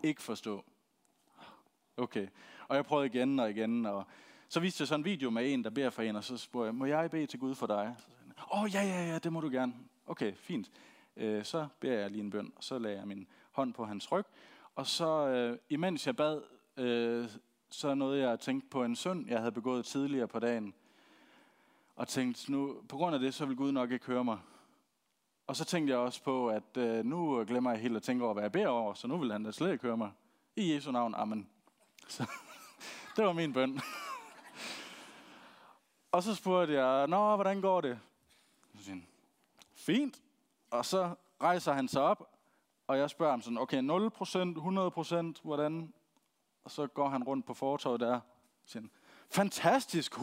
ikke 0.03 0.23
forstå. 0.23 0.65
Okay, 1.97 2.29
og 2.69 2.77
jeg 2.77 2.85
prøvede 2.85 3.07
igen 3.07 3.39
og 3.39 3.51
igen, 3.51 3.87
og 3.87 4.07
så 4.49 4.61
viste 4.61 4.83
jeg 4.83 4.89
så 4.89 4.95
en 4.95 5.05
video 5.05 5.31
med 5.31 5.53
en, 5.53 5.65
der 5.65 5.71
beder 5.71 5.91
for 5.91 6.03
en, 6.03 6.17
og 6.17 6.25
så 6.25 6.37
spurgte 6.37 6.67
jeg, 6.67 6.75
må 6.75 6.85
jeg 6.85 7.11
bede 7.11 7.27
til 7.27 7.39
Gud 7.39 7.55
for 7.55 7.67
dig? 7.67 7.95
Så 7.99 8.05
sagde 8.05 8.19
han, 8.27 8.35
åh, 8.53 8.63
oh, 8.63 8.75
ja, 8.75 8.83
ja, 8.83 9.07
ja, 9.07 9.19
det 9.19 9.33
må 9.33 9.41
du 9.41 9.49
gerne. 9.49 9.75
Okay, 10.07 10.35
fint. 10.35 10.71
Øh, 11.17 11.45
så 11.45 11.69
beder 11.81 11.99
jeg 11.99 12.11
lige 12.11 12.23
en 12.23 12.31
bøn, 12.31 12.53
og 12.57 12.65
så 12.65 12.79
lagde 12.79 12.99
jeg 12.99 13.09
min 13.09 13.29
hånd 13.53 13.75
på 13.75 13.85
hans 13.85 14.13
ryg, 14.13 14.25
og 14.75 14.87
så, 14.87 15.29
øh, 15.29 15.59
imens 15.69 16.07
jeg 16.07 16.17
bad, 16.17 16.43
øh, 16.77 17.29
så 17.71 17.95
nåede 17.95 18.21
jeg 18.21 18.33
at 18.33 18.41
tænke 18.41 18.71
på 18.71 18.85
en 18.85 18.97
synd, 18.97 19.29
jeg 19.29 19.39
havde 19.39 19.53
begået 19.53 19.85
tidligere 19.85 20.29
på 20.29 20.39
dagen. 20.39 20.75
Og 21.97 22.09
tænkte, 22.09 22.53
nu, 22.53 22.83
på 22.89 22.97
grund 22.97 23.15
af 23.15 23.21
det, 23.21 23.35
så 23.35 23.47
vil 23.47 23.57
Gud 23.57 23.73
nok 23.73 23.91
ikke 23.91 24.07
høre 24.07 24.25
mig. 24.25 24.39
Og 25.47 25.57
så 25.57 25.65
tænkte 25.65 25.91
jeg 25.91 25.99
også 25.99 26.23
på, 26.23 26.49
at 26.49 26.77
øh, 26.77 27.05
nu 27.05 27.45
glemmer 27.45 27.71
jeg 27.71 27.81
helt 27.81 27.97
at 27.97 28.03
tænke 28.03 28.25
over, 28.25 28.33
hvad 28.33 28.43
jeg 28.43 28.53
beder 28.53 28.69
over, 28.69 28.95
så 28.95 29.07
nu 29.07 29.17
vil 29.19 29.33
han 29.33 29.45
da 29.45 29.51
slet 29.51 29.73
ikke 29.73 29.83
høre 29.83 29.97
mig. 29.97 30.11
I 30.57 30.75
Jesu 30.75 30.91
navn, 30.91 31.15
amen. 31.15 31.49
Så, 32.09 32.27
det 33.17 33.25
var 33.25 33.33
min 33.33 33.53
bøn. 33.53 33.81
og 36.13 36.23
så 36.23 36.35
spurgte 36.35 36.75
jeg, 36.75 37.07
nå, 37.07 37.35
hvordan 37.35 37.61
går 37.61 37.81
det? 37.81 38.01
Så 38.77 38.85
siger 38.85 38.95
han, 38.95 39.07
fint. 39.75 40.23
Og 40.71 40.85
så 40.85 41.15
rejser 41.43 41.73
han 41.73 41.89
sig 41.89 42.03
op, 42.03 42.31
og 42.87 42.99
jeg 42.99 43.11
spørger 43.11 43.33
ham 43.33 43.43
sådan, 43.43 43.59
okay, 43.59 43.81
0%, 43.81 45.35
100%, 45.37 45.43
hvordan? 45.43 45.93
Og 46.69 46.73
så 46.73 46.87
går 46.87 47.09
han 47.09 47.25
rundt 47.25 47.47
på 47.47 47.55
fortorvet 47.55 48.01
der, 48.01 48.15
og 48.15 48.21
siger 48.65 48.83
han, 48.83 48.91
fantastisk, 49.31 50.15
100%, 50.15 50.21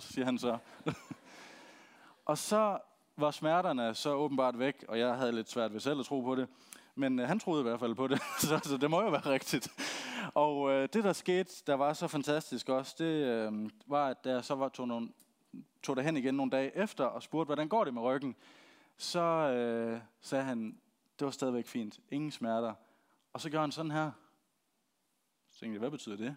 siger 0.00 0.24
han 0.24 0.38
så. 0.38 0.58
og 2.30 2.38
så 2.38 2.78
var 3.16 3.30
smerterne 3.30 3.94
så 3.94 4.14
åbenbart 4.14 4.58
væk, 4.58 4.84
og 4.88 4.98
jeg 4.98 5.14
havde 5.14 5.32
lidt 5.32 5.50
svært 5.50 5.72
ved 5.72 5.80
selv 5.80 6.00
at 6.00 6.06
tro 6.06 6.20
på 6.20 6.34
det. 6.34 6.48
Men 6.94 7.18
øh, 7.18 7.28
han 7.28 7.40
troede 7.40 7.60
i 7.60 7.62
hvert 7.62 7.80
fald 7.80 7.94
på 7.94 8.06
det, 8.06 8.20
så, 8.40 8.60
så 8.62 8.76
det 8.76 8.90
må 8.90 9.02
jo 9.02 9.08
være 9.08 9.26
rigtigt. 9.26 9.68
Og 10.34 10.70
øh, 10.70 10.88
det, 10.92 11.04
der 11.04 11.12
skete, 11.12 11.52
der 11.66 11.74
var 11.74 11.92
så 11.92 12.08
fantastisk 12.08 12.68
også, 12.68 12.94
det 12.98 13.24
øh, 13.26 13.70
var, 13.86 14.08
at 14.08 14.24
da 14.24 14.30
jeg 14.30 14.44
så 14.44 14.54
var, 14.54 14.68
tog, 14.68 14.88
nogle, 14.88 15.08
tog 15.82 16.02
hen 16.02 16.16
igen 16.16 16.34
nogle 16.34 16.50
dage 16.50 16.76
efter 16.76 17.04
og 17.04 17.22
spurgte, 17.22 17.46
hvordan 17.46 17.68
går 17.68 17.84
det 17.84 17.94
med 17.94 18.02
ryggen, 18.02 18.36
så 18.96 19.20
øh, 19.20 20.00
sagde 20.20 20.44
han, 20.44 20.78
det 21.18 21.24
var 21.24 21.30
stadigvæk 21.30 21.66
fint. 21.66 22.00
Ingen 22.10 22.30
smerter. 22.30 22.74
Og 23.32 23.40
så 23.40 23.50
gjorde 23.50 23.62
han 23.62 23.72
sådan 23.72 23.90
her. 23.90 24.10
Så 25.56 25.60
tænkte 25.60 25.74
jeg, 25.74 25.78
hvad 25.78 25.90
betyder 25.90 26.16
det? 26.16 26.36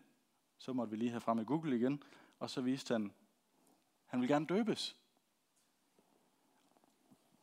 Så 0.58 0.73
måtte 0.73 0.91
vi 0.91 0.97
lige 0.97 1.10
have 1.10 1.21
frem 1.21 1.39
i 1.39 1.43
Google 1.43 1.75
igen. 1.75 2.03
Og 2.39 2.49
så 2.49 2.62
viste 2.62 2.93
han, 2.93 3.12
han 4.05 4.21
vil 4.21 4.29
gerne 4.29 4.45
døbes. 4.45 4.97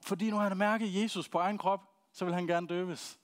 Fordi 0.01 0.31
nu 0.31 0.37
har 0.37 0.49
han 0.49 0.57
mærket 0.57 1.03
Jesus 1.03 1.29
på 1.29 1.39
egen 1.39 1.59
krop, 1.59 1.81
så 2.13 2.25
vil 2.25 2.35
han 2.35 2.47
gerne 2.47 2.67
døbes. 2.67 3.21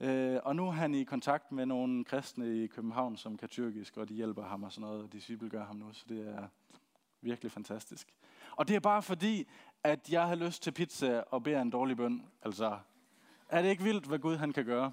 Øh, 0.00 0.40
og 0.44 0.56
nu 0.56 0.66
er 0.66 0.70
han 0.70 0.94
i 0.94 1.04
kontakt 1.04 1.52
med 1.52 1.66
nogle 1.66 2.04
kristne 2.04 2.64
i 2.64 2.66
København, 2.66 3.16
som 3.16 3.36
kan 3.36 3.48
tyrkisk, 3.48 3.96
og 3.96 4.08
de 4.08 4.14
hjælper 4.14 4.44
ham 4.44 4.62
og 4.62 4.72
sådan 4.72 4.88
noget, 4.88 5.02
og 5.02 5.12
disciple 5.12 5.50
gør 5.50 5.64
ham 5.64 5.76
nu, 5.76 5.92
så 5.92 6.04
det 6.08 6.28
er 6.28 6.48
virkelig 7.20 7.52
fantastisk. 7.52 8.14
Og 8.50 8.68
det 8.68 8.76
er 8.76 8.80
bare 8.80 9.02
fordi, 9.02 9.48
at 9.82 10.12
jeg 10.12 10.28
har 10.28 10.34
lyst 10.34 10.62
til 10.62 10.72
pizza 10.72 11.20
og 11.30 11.42
beder 11.42 11.62
en 11.62 11.70
dårlig 11.70 11.96
bøn. 11.96 12.28
Altså, 12.42 12.78
er 13.48 13.62
det 13.62 13.68
ikke 13.68 13.82
vildt, 13.82 14.06
hvad 14.06 14.18
Gud 14.18 14.36
han 14.36 14.52
kan 14.52 14.64
gøre? 14.64 14.92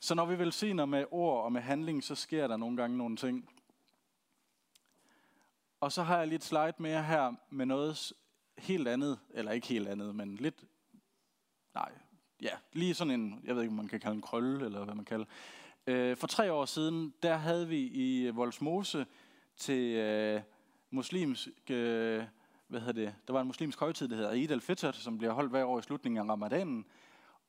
Så 0.00 0.14
når 0.14 0.26
vi 0.26 0.38
velsigner 0.38 0.86
med 0.86 1.04
ord 1.10 1.44
og 1.44 1.52
med 1.52 1.60
handling, 1.60 2.04
så 2.04 2.14
sker 2.14 2.46
der 2.46 2.56
nogle 2.56 2.76
gange 2.76 2.98
nogle 2.98 3.16
ting. 3.16 3.48
Og 5.80 5.92
så 5.92 6.02
har 6.02 6.18
jeg 6.18 6.28
lidt 6.28 6.44
slide 6.44 6.74
mere 6.78 7.02
her 7.02 7.34
med 7.50 7.66
noget 7.66 8.12
helt 8.58 8.88
andet, 8.88 9.18
eller 9.30 9.52
ikke 9.52 9.66
helt 9.66 9.88
andet, 9.88 10.14
men 10.14 10.34
lidt, 10.34 10.64
nej, 11.74 11.92
ja, 12.42 12.50
lige 12.72 12.94
sådan 12.94 13.20
en, 13.20 13.40
jeg 13.44 13.54
ved 13.54 13.62
ikke, 13.62 13.72
om 13.72 13.76
man 13.76 13.88
kan 13.88 14.00
kalde 14.00 14.14
en 14.16 14.22
krølle, 14.22 14.64
eller 14.64 14.84
hvad 14.84 14.94
man 14.94 15.04
kalder. 15.04 15.26
Øh, 15.86 16.16
for 16.16 16.26
tre 16.26 16.52
år 16.52 16.64
siden, 16.64 17.14
der 17.22 17.36
havde 17.36 17.68
vi 17.68 17.86
i 17.86 18.30
Voldsmose 18.30 19.06
til 19.56 19.96
øh, 19.96 20.42
muslimsk, 20.90 21.70
øh, 21.70 22.24
hvad 22.66 22.80
hedder 22.80 22.92
det, 23.04 23.14
der 23.26 23.32
var 23.32 23.40
en 23.40 23.46
muslimsk 23.46 23.80
højtid, 23.80 24.08
der 24.08 24.16
hedder 24.16 24.32
Eid 24.32 24.50
al-Fitr, 24.50 24.92
som 24.92 25.18
bliver 25.18 25.32
holdt 25.32 25.50
hver 25.50 25.64
år 25.64 25.78
i 25.78 25.82
slutningen 25.82 26.18
af 26.18 26.32
ramadanen. 26.32 26.86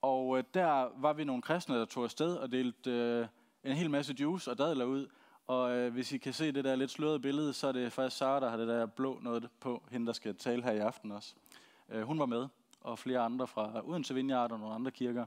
Og 0.01 0.38
øh, 0.38 0.43
der 0.53 0.89
var 0.97 1.13
vi 1.13 1.23
nogle 1.23 1.41
kristne, 1.41 1.75
der 1.75 1.85
tog 1.85 2.03
afsted 2.03 2.35
og 2.35 2.51
delte 2.51 2.91
øh, 2.91 3.27
en 3.63 3.75
hel 3.75 3.89
masse 3.89 4.15
juice 4.19 4.51
og 4.51 4.57
dadler 4.57 4.85
ud. 4.85 5.07
Og 5.47 5.71
øh, 5.71 5.93
hvis 5.93 6.12
I 6.12 6.17
kan 6.17 6.33
se 6.33 6.51
det 6.51 6.63
der 6.63 6.75
lidt 6.75 6.91
slørede 6.91 7.19
billede, 7.19 7.53
så 7.53 7.67
er 7.67 7.71
det 7.71 7.93
faktisk 7.93 8.17
Sara, 8.17 8.39
der 8.39 8.49
har 8.49 8.57
det 8.57 8.67
der 8.67 8.85
blå 8.85 9.19
noget 9.21 9.49
på, 9.59 9.83
hende 9.91 10.07
der 10.07 10.13
skal 10.13 10.35
tale 10.35 10.63
her 10.63 10.71
i 10.71 10.77
aften 10.79 11.12
også. 11.12 11.33
Øh, 11.89 12.01
hun 12.01 12.19
var 12.19 12.25
med, 12.25 12.47
og 12.81 12.99
flere 12.99 13.19
andre 13.19 13.47
fra 13.47 13.81
Odense 13.85 14.13
Vineyard 14.13 14.51
og 14.51 14.59
nogle 14.59 14.75
andre 14.75 14.91
kirker. 14.91 15.25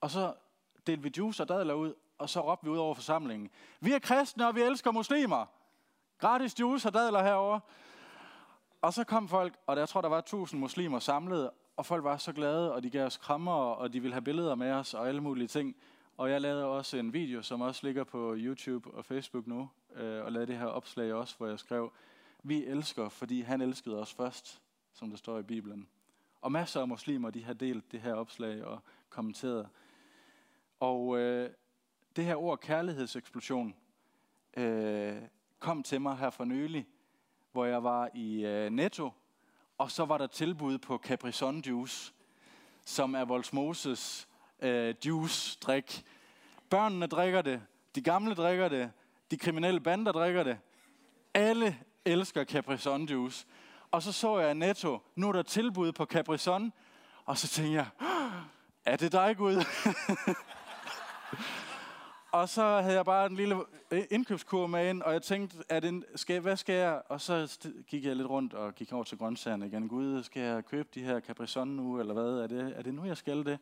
Og 0.00 0.10
så 0.10 0.34
delte 0.86 1.02
vi 1.02 1.12
juice 1.16 1.42
og 1.42 1.48
dadler 1.48 1.74
ud, 1.74 1.94
og 2.18 2.28
så 2.28 2.40
råbte 2.40 2.64
vi 2.64 2.70
ud 2.70 2.78
over 2.78 2.94
forsamlingen. 2.94 3.50
Vi 3.80 3.92
er 3.92 3.98
kristne, 3.98 4.48
og 4.48 4.54
vi 4.54 4.62
elsker 4.62 4.90
muslimer. 4.90 5.46
Gratis 6.18 6.60
juice 6.60 6.88
og 6.88 6.94
dadler 6.94 7.22
herover. 7.22 7.60
Og 8.82 8.92
så 8.92 9.04
kom 9.04 9.28
folk, 9.28 9.56
og 9.66 9.78
jeg 9.78 9.88
tror, 9.88 10.00
der 10.00 10.08
var 10.08 10.20
tusind 10.20 10.60
muslimer 10.60 10.98
samlet, 10.98 11.50
og 11.76 11.86
folk 11.86 12.04
var 12.04 12.16
så 12.16 12.32
glade, 12.32 12.72
og 12.72 12.82
de 12.82 12.90
gav 12.90 13.06
os 13.06 13.16
krammer, 13.16 13.52
og 13.52 13.92
de 13.92 14.00
ville 14.00 14.14
have 14.14 14.22
billeder 14.22 14.54
med 14.54 14.72
os, 14.72 14.94
og 14.94 15.08
alle 15.08 15.20
mulige 15.20 15.48
ting. 15.48 15.76
Og 16.16 16.30
jeg 16.30 16.40
lavede 16.40 16.64
også 16.64 16.96
en 16.96 17.12
video, 17.12 17.42
som 17.42 17.60
også 17.60 17.86
ligger 17.86 18.04
på 18.04 18.34
YouTube 18.36 18.90
og 18.90 19.04
Facebook 19.04 19.46
nu, 19.46 19.68
øh, 19.94 20.24
og 20.24 20.32
lavede 20.32 20.46
det 20.46 20.58
her 20.58 20.66
opslag 20.66 21.14
også, 21.14 21.36
hvor 21.38 21.46
jeg 21.46 21.58
skrev, 21.58 21.92
vi 22.42 22.64
elsker, 22.64 23.08
fordi 23.08 23.40
han 23.40 23.60
elskede 23.60 24.00
os 24.00 24.14
først, 24.14 24.62
som 24.92 25.10
der 25.10 25.16
står 25.16 25.38
i 25.38 25.42
Bibelen. 25.42 25.88
Og 26.40 26.52
masser 26.52 26.80
af 26.80 26.88
muslimer, 26.88 27.30
de 27.30 27.44
har 27.44 27.52
delt 27.52 27.92
det 27.92 28.00
her 28.00 28.14
opslag 28.14 28.64
og 28.64 28.80
kommenteret. 29.08 29.68
Og 30.80 31.18
øh, 31.18 31.50
det 32.16 32.24
her 32.24 32.36
ord 32.36 32.60
kærlighedseksplosion 32.60 33.74
øh, 34.56 35.16
kom 35.58 35.82
til 35.82 36.00
mig 36.00 36.16
her 36.16 36.30
for 36.30 36.44
nylig, 36.44 36.86
hvor 37.52 37.64
jeg 37.64 37.84
var 37.84 38.10
i 38.14 38.46
øh, 38.46 38.70
Netto, 38.70 39.10
og 39.78 39.90
så 39.90 40.04
var 40.04 40.18
der 40.18 40.26
tilbud 40.26 40.78
på 40.78 40.98
Capri 40.98 41.32
Sun 41.32 41.60
Juice, 41.60 42.12
som 42.84 43.14
er 43.14 43.24
Volsmoses 43.24 44.28
øh, 44.60 44.94
juice-drik. 45.06 46.04
Børnene 46.70 47.06
drikker 47.06 47.42
det, 47.42 47.62
de 47.94 48.02
gamle 48.02 48.34
drikker 48.34 48.68
det, 48.68 48.90
de 49.30 49.36
kriminelle 49.36 49.80
bander 49.80 50.12
drikker 50.12 50.42
det. 50.42 50.58
Alle 51.34 51.78
elsker 52.04 52.44
Capri 52.44 52.76
Sun 52.76 53.04
Juice. 53.04 53.46
Og 53.90 54.02
så 54.02 54.12
så 54.12 54.38
jeg 54.38 54.54
Netto, 54.54 54.98
nu 55.14 55.28
er 55.28 55.32
der 55.32 55.42
tilbud 55.42 55.92
på 55.92 56.04
Capri 56.04 56.38
Sun, 56.38 56.72
og 57.24 57.38
så 57.38 57.48
tænkte 57.48 57.74
jeg, 57.74 57.86
er 58.84 58.96
det 58.96 59.12
dig, 59.12 59.36
Gud? 59.36 59.64
Og 62.36 62.48
så 62.48 62.80
havde 62.80 62.96
jeg 62.96 63.04
bare 63.04 63.26
en 63.26 63.36
lille 63.36 63.56
øh, 63.90 64.02
indkøbskur 64.10 64.66
med 64.66 64.90
ind, 64.90 65.02
og 65.02 65.12
jeg 65.12 65.22
tænkte, 65.22 65.56
at 65.68 65.82
det, 65.82 66.04
skal, 66.14 66.40
hvad 66.40 66.56
skal 66.56 66.74
jeg? 66.74 67.02
Og 67.08 67.20
så 67.20 67.58
gik 67.86 68.04
jeg 68.04 68.16
lidt 68.16 68.28
rundt 68.28 68.54
og 68.54 68.74
gik 68.74 68.92
over 68.92 69.04
til 69.04 69.18
grøntsagerne 69.18 69.66
igen. 69.66 69.88
Gud, 69.88 70.22
skal 70.22 70.42
jeg 70.42 70.64
købe 70.64 70.88
de 70.94 71.02
her 71.02 71.20
Capri 71.20 71.64
nu, 71.64 72.00
eller 72.00 72.14
hvad? 72.14 72.38
Er 72.38 72.46
det, 72.46 72.74
er 72.76 72.82
det 72.82 72.94
nu, 72.94 73.04
jeg 73.04 73.16
skal 73.16 73.44
det? 73.44 73.58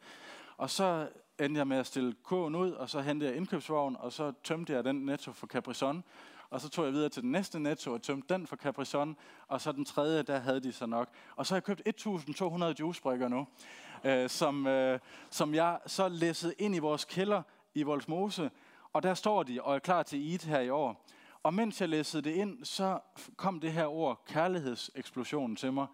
Og 0.56 0.70
så 0.70 1.08
endte 1.40 1.58
jeg 1.58 1.66
med 1.66 1.76
at 1.76 1.86
stille 1.86 2.14
kurven 2.22 2.54
ud, 2.54 2.70
og 2.70 2.90
så 2.90 3.00
hentede 3.00 3.30
jeg 3.30 3.36
indkøbsvognen, 3.36 3.96
og 4.00 4.12
så 4.12 4.32
tømte 4.44 4.72
jeg 4.72 4.84
den 4.84 4.96
netto 4.96 5.32
for 5.32 5.46
Capri 5.46 5.74
Og 6.50 6.60
så 6.60 6.68
tog 6.68 6.84
jeg 6.84 6.92
videre 6.92 7.08
til 7.08 7.22
den 7.22 7.32
næste 7.32 7.60
netto 7.60 7.92
og 7.92 8.02
tømte 8.02 8.34
den 8.34 8.46
for 8.46 8.56
Capri 8.56 8.84
Og 9.48 9.60
så 9.60 9.72
den 9.72 9.84
tredje, 9.84 10.22
der 10.22 10.38
havde 10.38 10.60
de 10.60 10.72
så 10.72 10.86
nok. 10.86 11.08
Og 11.36 11.46
så 11.46 11.54
har 11.54 11.56
jeg 11.56 11.64
købt 11.64 11.82
1200 11.86 12.74
juicebrikker 12.80 13.28
nu, 13.28 13.46
øh, 14.04 14.28
som, 14.28 14.66
øh, 14.66 14.98
som 15.30 15.54
jeg 15.54 15.78
så 15.86 16.08
læssede 16.08 16.54
ind 16.58 16.74
i 16.74 16.78
vores 16.78 17.04
kælder 17.04 17.42
i 17.74 17.82
Volsmose, 17.82 18.50
og 18.94 19.02
der 19.02 19.14
står 19.14 19.42
de 19.42 19.62
og 19.62 19.74
er 19.74 19.78
klar 19.78 20.02
til 20.02 20.30
Eid 20.30 20.46
her 20.46 20.60
i 20.60 20.70
år. 20.70 21.06
Og 21.42 21.54
mens 21.54 21.80
jeg 21.80 21.88
læste 21.88 22.20
det 22.20 22.30
ind, 22.30 22.64
så 22.64 22.98
kom 23.36 23.60
det 23.60 23.72
her 23.72 23.86
ord, 23.86 24.24
kærlighedseksplosionen 24.26 25.56
til 25.56 25.72
mig. 25.72 25.86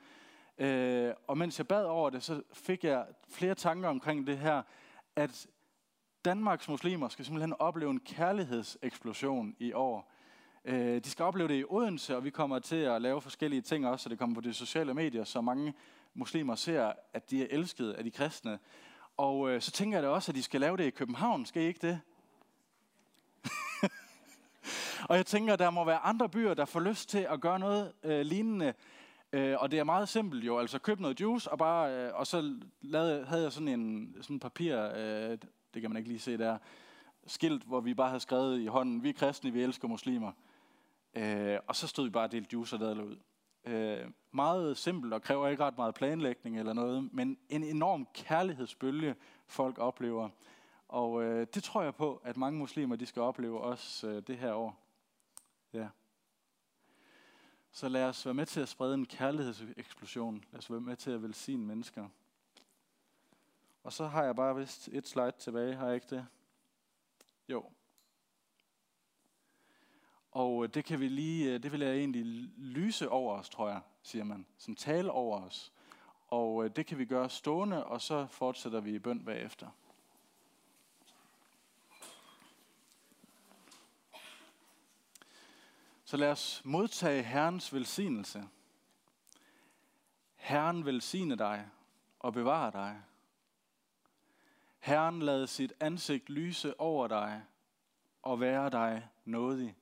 Øh, 0.59 1.15
og 1.27 1.39
mens 1.39 1.59
jeg 1.59 1.69
bad 1.69 1.85
over 1.85 2.11
det, 2.11 2.23
så 2.23 2.43
fik 2.53 2.85
jeg 2.85 3.07
flere 3.29 3.55
tanker 3.55 3.89
omkring 3.89 4.27
det 4.27 4.39
her, 4.39 4.63
at 5.17 5.47
Danmarks 6.25 6.69
muslimer 6.69 7.09
skal 7.09 7.25
simpelthen 7.25 7.55
opleve 7.59 7.91
en 7.91 8.01
kærlighedseksplosion 8.01 9.57
i 9.59 9.73
år. 9.73 10.13
Øh, 10.65 11.05
de 11.05 11.11
skal 11.11 11.25
opleve 11.25 11.49
det 11.49 11.61
i 11.61 11.65
Odense, 11.69 12.17
og 12.17 12.25
vi 12.25 12.31
kommer 12.31 12.59
til 12.59 12.77
at 12.77 13.03
lave 13.03 13.21
forskellige 13.21 13.63
ting 13.63 13.87
også, 13.87 14.03
så 14.03 14.09
det 14.09 14.19
kommer 14.19 14.35
på 14.35 14.41
de 14.41 14.55
sociale 14.55 14.95
medier, 14.95 15.25
så 15.25 15.41
mange 15.41 15.75
muslimer 16.15 16.55
ser, 16.55 16.93
at 17.13 17.31
de 17.31 17.43
er 17.43 17.47
elskede 17.51 17.97
af 17.97 18.05
de 18.05 18.11
kristne. 18.11 18.59
Og 19.17 19.51
øh, 19.51 19.61
så 19.61 19.71
tænker 19.71 19.97
jeg 19.97 20.03
da 20.03 20.09
også, 20.09 20.31
at 20.31 20.37
de 20.37 20.43
skal 20.43 20.61
lave 20.61 20.77
det 20.77 20.85
i 20.85 20.91
København. 20.91 21.47
Skal 21.47 21.63
I 21.63 21.67
ikke 21.67 21.87
det? 21.89 22.01
Og 25.11 25.17
jeg 25.17 25.27
tænker, 25.27 25.57
der 25.57 25.71
må 25.71 25.85
være 25.85 25.99
andre 25.99 26.29
byer, 26.29 26.55
der 26.55 26.65
får 26.65 26.81
lyst 26.81 27.09
til 27.09 27.27
at 27.31 27.41
gøre 27.41 27.59
noget 27.59 27.93
øh, 28.03 28.21
lignende. 28.21 28.75
Øh, 29.33 29.57
og 29.59 29.71
det 29.71 29.79
er 29.79 29.85
meget 29.85 30.09
simpelt 30.09 30.45
jo, 30.45 30.59
altså 30.59 30.79
køb 30.79 31.01
noget 31.01 31.21
juice, 31.21 31.51
og, 31.51 31.59
bare, 31.59 31.95
øh, 31.95 32.15
og 32.15 32.27
så 32.27 32.61
lavede, 32.81 33.25
havde 33.25 33.43
jeg 33.43 33.53
sådan 33.53 33.69
en 33.69 34.15
sådan 34.21 34.41
papir, 34.41 34.91
øh, 34.97 35.39
det 35.75 35.83
kan 35.83 35.91
man 35.91 35.97
ikke 35.97 36.09
lige 36.09 36.21
se 36.21 36.39
der, 36.39 36.59
skilt, 37.27 37.63
hvor 37.63 37.81
vi 37.81 37.95
bare 37.95 38.09
havde 38.09 38.21
skrevet 38.21 38.61
i 38.61 38.67
hånden, 38.67 39.03
vi 39.03 39.09
er 39.09 39.13
kristne, 39.13 39.51
vi 39.51 39.63
elsker 39.63 39.89
muslimer. 39.89 40.33
Øh, 41.15 41.59
og 41.67 41.77
så 41.77 41.87
stod 41.87 42.05
vi 42.05 42.11
bare 42.11 42.25
og 42.25 42.33
delte 42.33 42.49
juice 42.53 42.77
og 42.77 42.81
dadler 42.81 43.05
ud. 43.05 43.17
Øh, 43.65 44.11
meget 44.33 44.77
simpelt 44.77 45.15
og 45.15 45.23
kræver 45.23 45.49
ikke 45.49 45.65
ret 45.65 45.77
meget 45.77 45.95
planlægning 45.95 46.59
eller 46.59 46.73
noget, 46.73 47.09
men 47.13 47.39
en 47.49 47.65
enorm 47.65 48.07
kærlighedsbølge, 48.15 49.15
folk 49.47 49.79
oplever. 49.79 50.29
Og 50.89 51.23
øh, 51.23 51.47
det 51.55 51.63
tror 51.63 51.83
jeg 51.83 51.95
på, 51.95 52.23
at 52.25 52.37
mange 52.37 52.59
muslimer 52.59 52.97
de 52.97 53.07
skal 53.07 53.23
opleve 53.23 53.61
også 53.61 54.09
øh, 54.09 54.23
det 54.27 54.39
her 54.39 54.53
år. 54.53 54.80
Ja. 55.73 55.89
Så 57.71 57.89
lad 57.89 58.05
os 58.05 58.27
være 58.27 58.35
med 58.35 58.47
til 58.47 58.61
at 58.61 58.69
sprede 58.69 58.95
en 58.95 59.07
kærlighedseksplosion. 59.07 60.45
Lad 60.53 60.59
os 60.59 60.71
være 60.71 60.81
med 60.81 60.97
til 60.97 61.11
at 61.11 61.23
velsigne 61.23 61.67
mennesker. 61.67 62.09
Og 63.83 63.93
så 63.93 64.07
har 64.07 64.25
jeg 64.25 64.37
bare 64.37 64.57
vist 64.57 64.89
et 64.93 65.09
slide 65.09 65.33
tilbage, 65.39 65.75
har 65.75 65.87
jeg 65.87 65.95
ikke 65.95 66.17
det? 66.17 66.27
Jo. 67.49 67.65
Og 70.31 70.65
øh, 70.65 70.71
det 70.75 70.85
kan 70.85 71.01
vi 71.01 71.09
lige, 71.09 71.55
øh, 71.55 71.63
det 71.63 71.73
vil 71.73 71.81
jeg 71.81 71.97
egentlig 71.97 72.25
lyse 72.57 73.09
over 73.09 73.39
os, 73.39 73.51
tror 73.51 73.69
jeg, 73.69 73.81
siger 74.03 74.25
man. 74.25 74.47
Som 74.59 74.77
tale 74.77 75.11
over 75.11 75.41
os. 75.41 75.73
Og 76.27 76.65
øh, 76.65 76.71
det 76.77 76.87
kan 76.87 76.99
vi 76.99 77.05
gøre 77.05 77.31
stående, 77.31 77.85
og 77.85 78.01
så 78.01 78.27
fortsætter 78.27 78.81
vi 78.81 78.95
i 78.95 78.99
bøn 78.99 79.25
bagefter. 79.25 79.69
Så 86.11 86.17
lad 86.17 86.31
os 86.31 86.63
modtage 86.65 87.23
Herrens 87.23 87.73
velsignelse. 87.73 88.49
Herren 90.35 90.85
velsigne 90.85 91.37
dig 91.37 91.69
og 92.19 92.33
bevare 92.33 92.71
dig. 92.71 93.03
Herren 94.79 95.23
lad 95.23 95.47
sit 95.47 95.73
ansigt 95.81 96.29
lyse 96.29 96.81
over 96.81 97.09
dig 97.09 97.45
og 98.23 98.41
være 98.41 98.71
dig 98.71 99.09
nådig. 99.25 99.77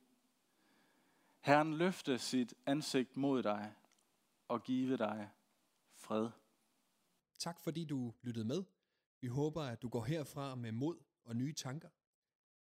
Herren 1.40 1.74
løfte 1.74 2.18
sit 2.18 2.54
ansigt 2.66 3.16
mod 3.16 3.42
dig 3.42 3.74
og 4.48 4.62
give 4.62 4.96
dig 4.96 5.30
fred. 5.94 6.30
Tak 7.38 7.60
fordi 7.60 7.84
du 7.84 8.14
lyttede 8.22 8.44
med. 8.44 8.64
Vi 9.20 9.28
håber, 9.28 9.62
at 9.62 9.82
du 9.82 9.88
går 9.88 10.04
herfra 10.04 10.54
med 10.54 10.72
mod 10.72 10.96
og 11.24 11.36
nye 11.36 11.52
tanker. 11.52 11.88